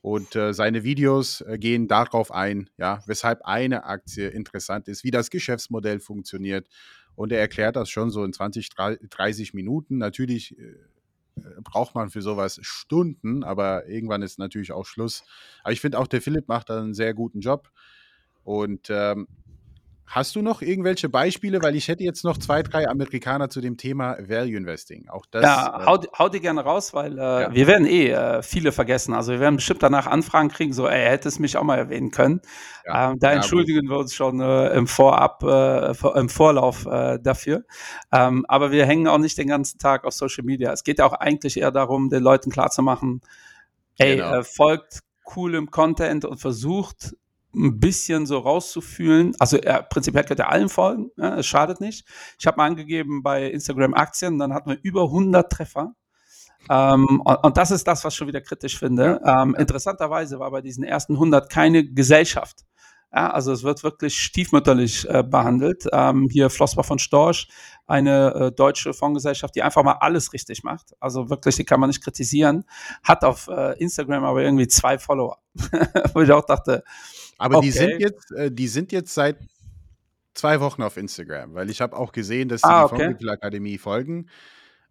[0.00, 5.12] Und äh, seine Videos äh, gehen darauf ein, ja, weshalb eine Aktie interessant ist, wie
[5.12, 6.68] das Geschäftsmodell funktioniert.
[7.14, 9.98] Und er erklärt das schon so in 20, 30 Minuten.
[9.98, 10.74] Natürlich äh,
[11.62, 15.24] braucht man für sowas Stunden, aber irgendwann ist natürlich auch Schluss.
[15.62, 17.70] Aber ich finde auch, der Philipp macht da einen sehr guten Job.
[18.44, 19.28] Und ähm,
[20.06, 21.62] Hast du noch irgendwelche Beispiele?
[21.62, 25.08] Weil ich hätte jetzt noch zwei, drei Amerikaner zu dem Thema Value Investing.
[25.08, 25.42] Auch das.
[25.42, 27.54] Ja, äh, hau, hau die gerne raus, weil äh, ja.
[27.54, 29.14] wir werden eh äh, viele vergessen.
[29.14, 32.10] Also wir werden bestimmt danach Anfragen kriegen, so, ey, hätte es mich auch mal erwähnen
[32.10, 32.42] können.
[32.84, 33.12] Ja.
[33.12, 33.90] Ähm, da ja, entschuldigen gut.
[33.90, 37.64] wir uns schon äh, im Vorab, äh, im Vorlauf äh, dafür.
[38.12, 40.72] Ähm, aber wir hängen auch nicht den ganzen Tag auf Social Media.
[40.72, 43.22] Es geht ja auch eigentlich eher darum, den Leuten klarzumachen,
[43.96, 44.42] ey, genau.
[44.42, 47.14] folgt coolem Content und versucht
[47.54, 49.34] ein bisschen so rauszufühlen.
[49.38, 52.06] Also er, prinzipiell könnte er allen folgen, ja, es schadet nicht.
[52.38, 55.94] Ich habe mal angegeben bei Instagram Aktien, dann hatten wir über 100 Treffer.
[56.70, 59.20] Ähm, und, und, das ist das, was ich schon wieder kritisch finde.
[59.24, 62.64] Ähm, interessanterweise war bei diesen ersten 100 keine Gesellschaft.
[63.14, 65.86] Ja, also es wird wirklich stiefmütterlich äh, behandelt.
[65.92, 67.48] Ähm, hier Flossbach von Storch,
[67.86, 70.94] eine äh, deutsche Fondsgesellschaft, die einfach mal alles richtig macht.
[70.98, 72.64] Also wirklich, die kann man nicht kritisieren.
[73.02, 75.38] Hat auf äh, Instagram aber irgendwie zwei Follower.
[76.14, 76.84] Wo ich auch dachte,
[77.42, 77.66] aber okay.
[77.66, 79.36] die sind jetzt, äh, die sind jetzt seit
[80.34, 83.28] zwei Wochen auf Instagram, weil ich habe auch gesehen, dass sie ah, die okay.
[83.28, 84.28] Akademie folgen.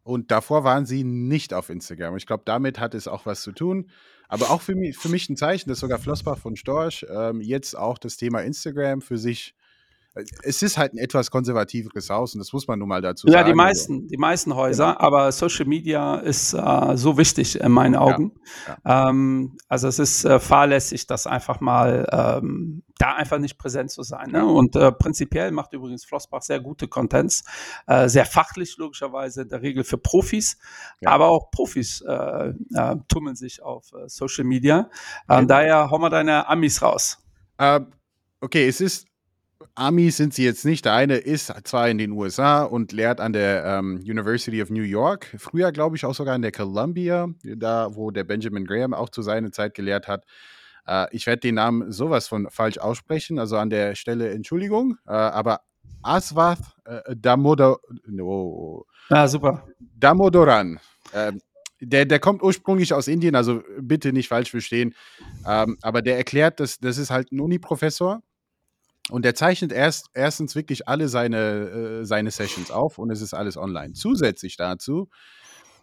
[0.04, 2.18] Und davor waren sie nicht auf Instagram.
[2.18, 3.90] Ich glaube, damit hat es auch was zu tun.
[4.28, 7.78] Aber auch für mich, für mich ein Zeichen, dass sogar Flossbach von Storch ähm, jetzt
[7.78, 9.56] auch das Thema Instagram für sich
[10.14, 13.34] es ist halt ein etwas konservativeres Haus und das muss man nun mal dazu ja,
[13.34, 13.48] sagen.
[13.48, 15.00] Ja, die meisten, die meisten Häuser, genau.
[15.00, 18.34] aber Social Media ist äh, so wichtig in meinen Augen.
[18.68, 19.10] Ja, ja.
[19.10, 24.04] Ähm, also es ist äh, fahrlässig, das einfach mal ähm, da einfach nicht präsent zu
[24.04, 24.32] sein.
[24.32, 24.46] Ne?
[24.46, 27.46] Und äh, prinzipiell macht übrigens Flossbach sehr gute Contents,
[27.88, 30.58] äh, sehr fachlich logischerweise in der Regel für Profis,
[31.06, 34.90] aber auch Profis äh, äh, tummeln sich auf Social Media.
[35.28, 35.46] Okay.
[35.48, 37.18] daher hauen wir deine Amis raus.
[38.42, 39.11] okay, es ist
[39.76, 40.86] Amis sind sie jetzt nicht.
[40.86, 44.84] Der eine ist zwar in den USA und lehrt an der ähm, University of New
[44.84, 45.34] York.
[45.38, 49.22] Früher, glaube ich, auch sogar an der Columbia, da wo der Benjamin Graham auch zu
[49.22, 50.26] seiner Zeit gelehrt hat.
[50.88, 54.98] Äh, ich werde den Namen sowas von falsch aussprechen, also an der Stelle Entschuldigung.
[55.08, 55.62] Äh, aber
[56.02, 57.78] Aswath äh, Damodar.
[58.20, 59.68] Oh, ah, super.
[59.80, 60.80] Damodoran.
[61.14, 61.42] Ähm,
[61.80, 64.94] der, der kommt ursprünglich aus Indien, also bitte nicht falsch verstehen.
[65.48, 68.22] Ähm, aber der erklärt, dass das ist halt ein Uni-Professor
[69.10, 73.34] und er zeichnet erst, erstens wirklich alle seine, äh, seine Sessions auf und es ist
[73.34, 73.94] alles online.
[73.94, 75.10] Zusätzlich dazu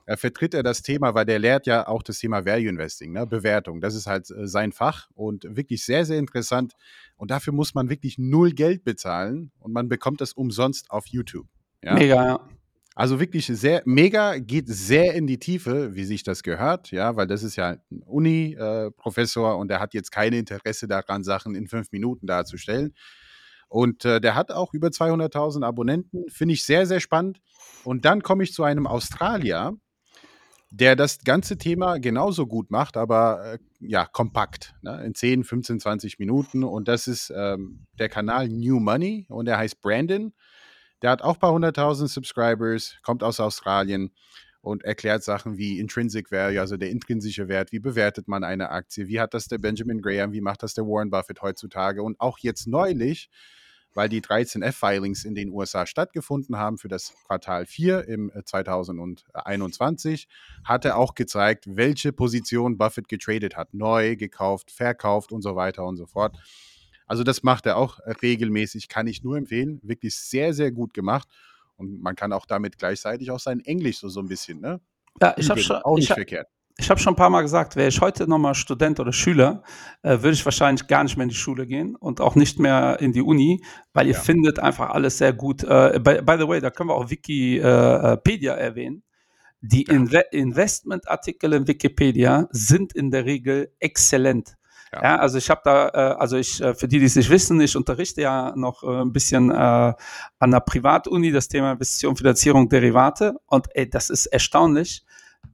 [0.07, 3.27] äh, vertritt er das Thema, weil der lehrt ja auch das Thema Value Investing, ne?
[3.27, 3.81] Bewertung.
[3.81, 6.73] Das ist halt äh, sein Fach und wirklich sehr, sehr interessant.
[7.17, 11.47] Und dafür muss man wirklich null Geld bezahlen und man bekommt das umsonst auf YouTube.
[11.83, 11.95] Ja?
[11.95, 12.49] Mega, ja.
[12.99, 17.29] Also wirklich sehr mega, geht sehr in die Tiefe, wie sich das gehört, ja, weil
[17.29, 21.69] das ist ja ein Uni-Professor äh, und er hat jetzt kein Interesse daran, Sachen in
[21.69, 22.93] fünf Minuten darzustellen.
[23.69, 26.29] Und äh, der hat auch über 200.000 Abonnenten.
[26.29, 27.41] Finde ich sehr, sehr spannend.
[27.85, 29.77] Und dann komme ich zu einem Australier,
[30.73, 35.05] der das ganze Thema genauso gut macht, aber äh, ja, kompakt, ne?
[35.05, 36.65] in 10, 15, 20 Minuten.
[36.65, 40.33] Und das ist ähm, der Kanal New Money und der heißt Brandon.
[41.03, 44.13] Der hat auch ein paar hunderttausend Subscribers, kommt aus Australien
[44.61, 49.09] und erklärt Sachen wie Intrinsic Value, also der intrinsische Wert, wie bewertet man eine Aktie,
[49.09, 52.39] wie hat das der Benjamin Graham, wie macht das der Warren Buffett heutzutage und auch
[52.39, 53.31] jetzt neulich
[53.95, 60.25] weil die 13 F-Filings in den USA stattgefunden haben für das Quartal 4 im 2021,
[60.25, 60.27] äh,
[60.65, 63.75] hat er auch gezeigt, welche Position Buffett getradet hat.
[63.75, 66.37] Neu, gekauft, verkauft und so weiter und so fort.
[67.09, 69.81] Also das macht er auch regelmäßig, kann ich nur empfehlen.
[69.83, 71.29] Wirklich sehr, sehr gut gemacht.
[71.77, 74.81] Und man kann auch damit gleichzeitig auch sein Englisch so, so ein bisschen, ne?
[75.21, 76.49] Ja, ich habe schon, auch nicht ich verkehrt
[76.81, 79.63] ich habe schon ein paar Mal gesagt, wäre ich heute nochmal Student oder Schüler,
[80.03, 82.99] äh, würde ich wahrscheinlich gar nicht mehr in die Schule gehen und auch nicht mehr
[83.01, 84.21] in die Uni, weil ihr ja.
[84.21, 85.65] findet einfach alles sehr gut.
[85.65, 89.03] Äh, by, by, the way, da können wir auch Wikipedia erwähnen.
[89.61, 89.95] Die ja.
[89.95, 94.55] Inve Investmentartikel in Wikipedia sind in der Regel exzellent.
[94.93, 95.03] Ja.
[95.03, 95.17] ja.
[95.17, 97.77] also ich habe da, äh, also ich, äh, für die, die es nicht wissen, ich
[97.77, 103.35] unterrichte ja noch äh, ein bisschen äh, an der Privatuni das Thema Investition, Finanzierung, Derivate
[103.47, 105.05] und ey, das ist erstaunlich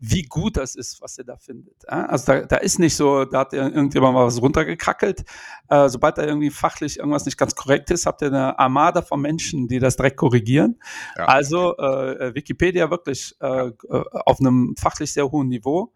[0.06, 1.88] wie gut das ist, was ihr da findet.
[1.88, 5.24] Also da, da ist nicht so, da hat irgendjemand mal was runtergekrackelt.
[5.68, 9.20] Äh, sobald da irgendwie fachlich irgendwas nicht ganz korrekt ist, habt ihr eine Armada von
[9.20, 10.78] Menschen, die das direkt korrigieren.
[11.16, 11.24] Ja.
[11.26, 15.92] Also äh, Wikipedia wirklich äh, auf einem fachlich sehr hohen Niveau.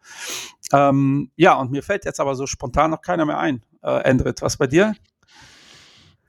[0.73, 3.63] Ähm, ja, und mir fällt jetzt aber so spontan noch keiner mehr ein.
[3.83, 4.95] Äh, Endrit, was bei dir?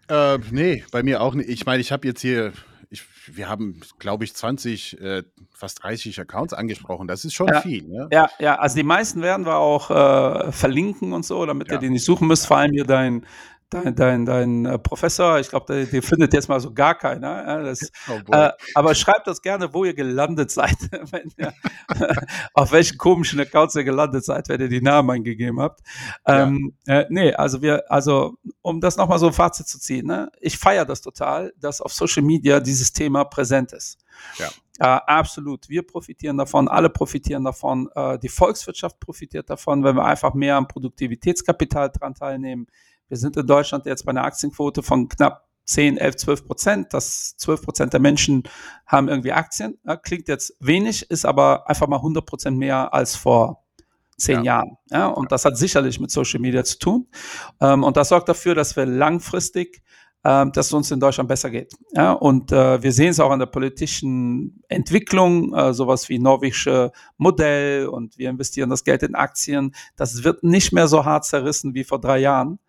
[0.10, 1.50] Äh, nee, bei mir auch nicht.
[1.50, 2.52] Ich meine, ich habe jetzt hier
[2.92, 7.08] ich, wir haben, glaube ich, 20, äh, fast 30 Accounts angesprochen.
[7.08, 7.88] Das ist schon ja, viel.
[7.88, 8.08] Ne?
[8.12, 11.76] Ja, ja, also die meisten werden wir auch äh, verlinken und so, damit ja.
[11.76, 12.48] ihr die nicht suchen müsst.
[12.48, 13.26] Vor allem hier dein,
[13.70, 17.48] dein, dein, dein äh, Professor, ich glaube, den findet jetzt mal so gar keiner.
[17.48, 20.78] Ja, das, oh äh, aber schreibt das gerne, wo ihr gelandet seid,
[21.38, 21.54] ihr,
[22.54, 25.82] auf welchen komischen Accounts ihr gelandet seid, wenn ihr die Namen eingegeben habt.
[26.26, 27.02] Ähm, ja.
[27.02, 30.32] äh, nee, also wir, also um das nochmal so ein Fazit zu ziehen, ne?
[30.40, 33.98] ich feiere das total, dass auf Social Media dieses Thema präsent ist.
[34.38, 34.50] Ja.
[34.80, 35.68] Äh, absolut.
[35.68, 37.90] Wir profitieren davon, alle profitieren davon.
[37.96, 42.68] Äh, die Volkswirtschaft profitiert davon, wenn wir einfach mehr am Produktivitätskapital dran teilnehmen.
[43.10, 46.94] Wir sind in Deutschland jetzt bei einer Aktienquote von knapp 10, 11, 12 Prozent.
[46.94, 48.44] Das 12 Prozent der Menschen
[48.86, 49.78] haben irgendwie Aktien.
[50.04, 53.64] Klingt jetzt wenig, ist aber einfach mal 100 Prozent mehr als vor
[54.18, 54.44] zehn ja.
[54.44, 54.78] Jahren.
[54.92, 57.08] Ja, und das hat sicherlich mit Social Media zu tun.
[57.62, 59.82] Ähm, und das sorgt dafür, dass wir langfristig,
[60.24, 61.74] ähm, dass es uns in Deutschland besser geht.
[61.94, 66.92] Ja, und äh, wir sehen es auch an der politischen Entwicklung, äh, sowas wie norwegische
[67.18, 69.74] Modell und wir investieren das Geld in Aktien.
[69.96, 72.60] Das wird nicht mehr so hart zerrissen wie vor drei Jahren.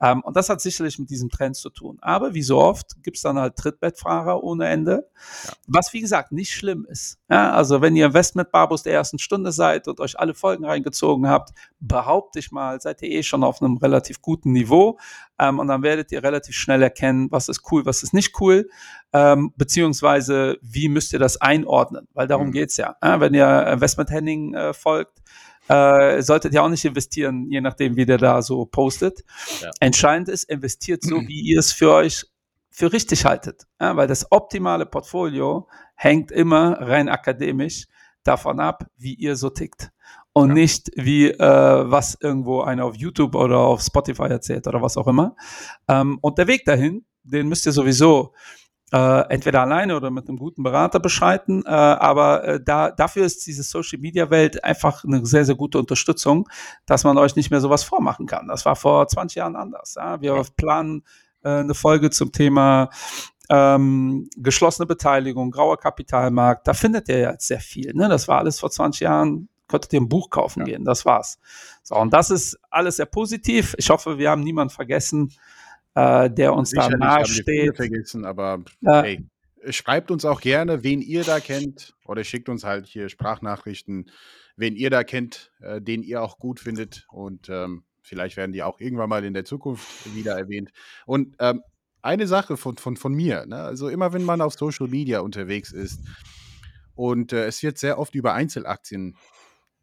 [0.00, 1.98] Ähm, und das hat sicherlich mit diesem Trend zu tun.
[2.02, 5.08] Aber wie so oft gibt es dann halt Trittbettfahrer ohne Ende,
[5.44, 5.52] ja.
[5.66, 7.18] was wie gesagt nicht schlimm ist.
[7.30, 11.50] Ja, also wenn ihr Investment-Barbus der ersten Stunde seid und euch alle Folgen reingezogen habt,
[11.80, 14.98] behaupte ich mal, seid ihr eh schon auf einem relativ guten Niveau.
[15.38, 18.68] Ähm, und dann werdet ihr relativ schnell erkennen, was ist cool, was ist nicht cool,
[19.12, 22.52] ähm, beziehungsweise wie müsst ihr das einordnen, weil darum mhm.
[22.52, 22.96] geht's ja.
[23.02, 23.20] ja.
[23.20, 25.22] Wenn ihr Investment-Handling äh, folgt,
[25.68, 29.24] äh, solltet ihr auch nicht investieren, je nachdem, wie der da so postet.
[29.60, 29.70] Ja.
[29.80, 32.24] Entscheidend ist, investiert so, wie ihr es für euch
[32.70, 33.66] für richtig haltet.
[33.80, 37.86] Ja, weil das optimale Portfolio hängt immer rein akademisch
[38.22, 39.90] davon ab, wie ihr so tickt.
[40.34, 40.54] Und ja.
[40.54, 41.38] nicht wie äh,
[41.90, 45.34] was irgendwo einer auf YouTube oder auf Spotify erzählt oder was auch immer.
[45.88, 48.34] Ähm, und der Weg dahin, den müsst ihr sowieso
[48.92, 51.64] äh, entweder alleine oder mit einem guten Berater beschreiten.
[51.66, 55.78] Äh, aber äh, da, dafür ist diese Social Media Welt einfach eine sehr, sehr gute
[55.78, 56.48] Unterstützung,
[56.86, 58.48] dass man euch nicht mehr sowas vormachen kann.
[58.48, 59.94] Das war vor 20 Jahren anders.
[59.96, 60.20] Ja?
[60.20, 61.02] Wir planen
[61.42, 62.90] äh, eine Folge zum Thema
[63.48, 66.66] ähm, geschlossene Beteiligung, grauer Kapitalmarkt.
[66.66, 67.92] Da findet ihr jetzt sehr viel.
[67.94, 68.08] Ne?
[68.08, 70.66] Das war alles vor 20 Jahren könntet ihr ein Buch kaufen ja.
[70.66, 70.84] gehen.
[70.84, 71.40] Das war's.
[71.82, 73.74] So, und das ist alles sehr positiv.
[73.78, 75.32] Ich hoffe, wir haben niemanden vergessen
[75.96, 77.74] äh, der uns da nahe steht.
[77.74, 79.02] vergessen, aber ja.
[79.02, 79.26] hey,
[79.70, 84.10] schreibt uns auch gerne, wen ihr da kennt, oder schickt uns halt hier Sprachnachrichten,
[84.56, 88.62] wen ihr da kennt, äh, den ihr auch gut findet und ähm, vielleicht werden die
[88.62, 90.70] auch irgendwann mal in der Zukunft wieder erwähnt.
[91.06, 91.62] Und ähm,
[92.02, 93.56] eine Sache von, von, von mir, ne?
[93.56, 96.00] also immer wenn man auf Social Media unterwegs ist
[96.94, 99.16] und äh, es wird sehr oft über Einzelaktien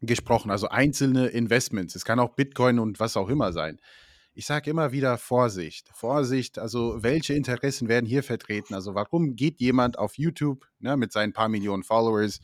[0.00, 3.80] gesprochen, also einzelne Investments, es kann auch Bitcoin und was auch immer sein
[4.34, 5.88] ich sage immer wieder Vorsicht.
[5.94, 8.74] Vorsicht, also welche Interessen werden hier vertreten?
[8.74, 12.40] Also warum geht jemand auf YouTube ne, mit seinen paar Millionen Followers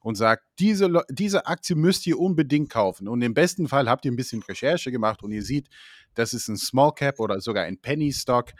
[0.00, 3.08] und sagt, diese, diese Aktie müsst ihr unbedingt kaufen.
[3.08, 5.68] Und im besten Fall habt ihr ein bisschen Recherche gemacht und ihr seht,
[6.14, 8.52] das ist ein Small Cap oder sogar ein Penny Stock.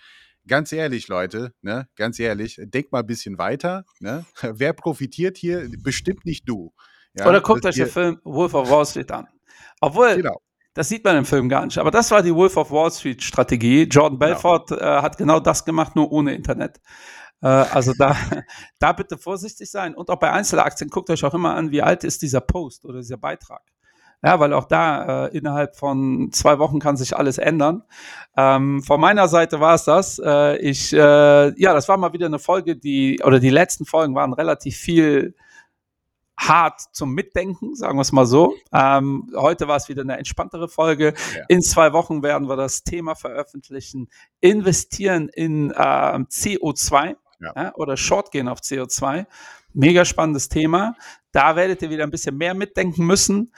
[0.47, 3.85] ganz ehrlich, Leute, ne, ganz ehrlich, denk mal ein bisschen weiter.
[4.01, 4.25] Ne?
[4.43, 5.71] Wer profitiert hier?
[5.83, 6.73] Bestimmt nicht du.
[7.13, 9.29] Ja, Oder guckt euch den Film Wolf of Wall Street an.
[9.81, 10.41] Obwohl, genau.
[10.75, 11.79] Das sieht man im Film gar nicht.
[11.79, 13.85] Aber das war die Wolf of Wall Street Strategie.
[13.85, 14.33] Jordan genau.
[14.33, 14.83] Belfort genau.
[14.83, 16.81] äh, hat genau das gemacht, nur ohne Internet.
[17.41, 18.17] Äh, also da,
[18.81, 19.95] da bitte vorsichtig sein.
[19.95, 22.99] Und auch bei Einzelaktien guckt euch auch immer an, wie alt ist dieser Post oder
[22.99, 23.63] dieser Beitrag.
[24.25, 27.83] Ja, weil auch da äh, innerhalb von zwei Wochen kann sich alles ändern.
[28.37, 30.19] Ähm, von meiner Seite war es das.
[30.19, 30.97] Äh, ich, äh,
[31.61, 35.35] ja, das war mal wieder eine Folge, die, oder die letzten Folgen waren relativ viel
[36.39, 38.55] hart zum Mitdenken, sagen wir es mal so.
[38.73, 41.15] Ähm, heute war es wieder eine entspanntere Folge.
[41.37, 41.45] Ja.
[41.49, 44.09] In zwei Wochen werden wir das Thema veröffentlichen.
[44.41, 47.53] Investieren in äh, CO2 ja.
[47.55, 49.27] Ja, oder Short gehen auf CO2.
[49.73, 50.95] Mega spannendes Thema.
[51.33, 53.53] Da werdet ihr wieder ein bisschen mehr mitdenken müssen.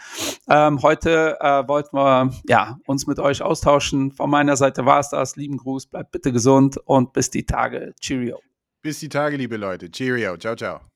[0.48, 4.12] Ähm, heute äh, wollten wir ja, uns mit euch austauschen.
[4.12, 5.36] Von meiner Seite war es das.
[5.36, 7.94] Lieben Gruß, bleibt bitte gesund und bis die Tage.
[8.00, 8.40] Cheerio.
[8.82, 9.90] Bis die Tage, liebe Leute.
[9.90, 10.36] Cheerio.
[10.38, 10.95] Ciao, ciao.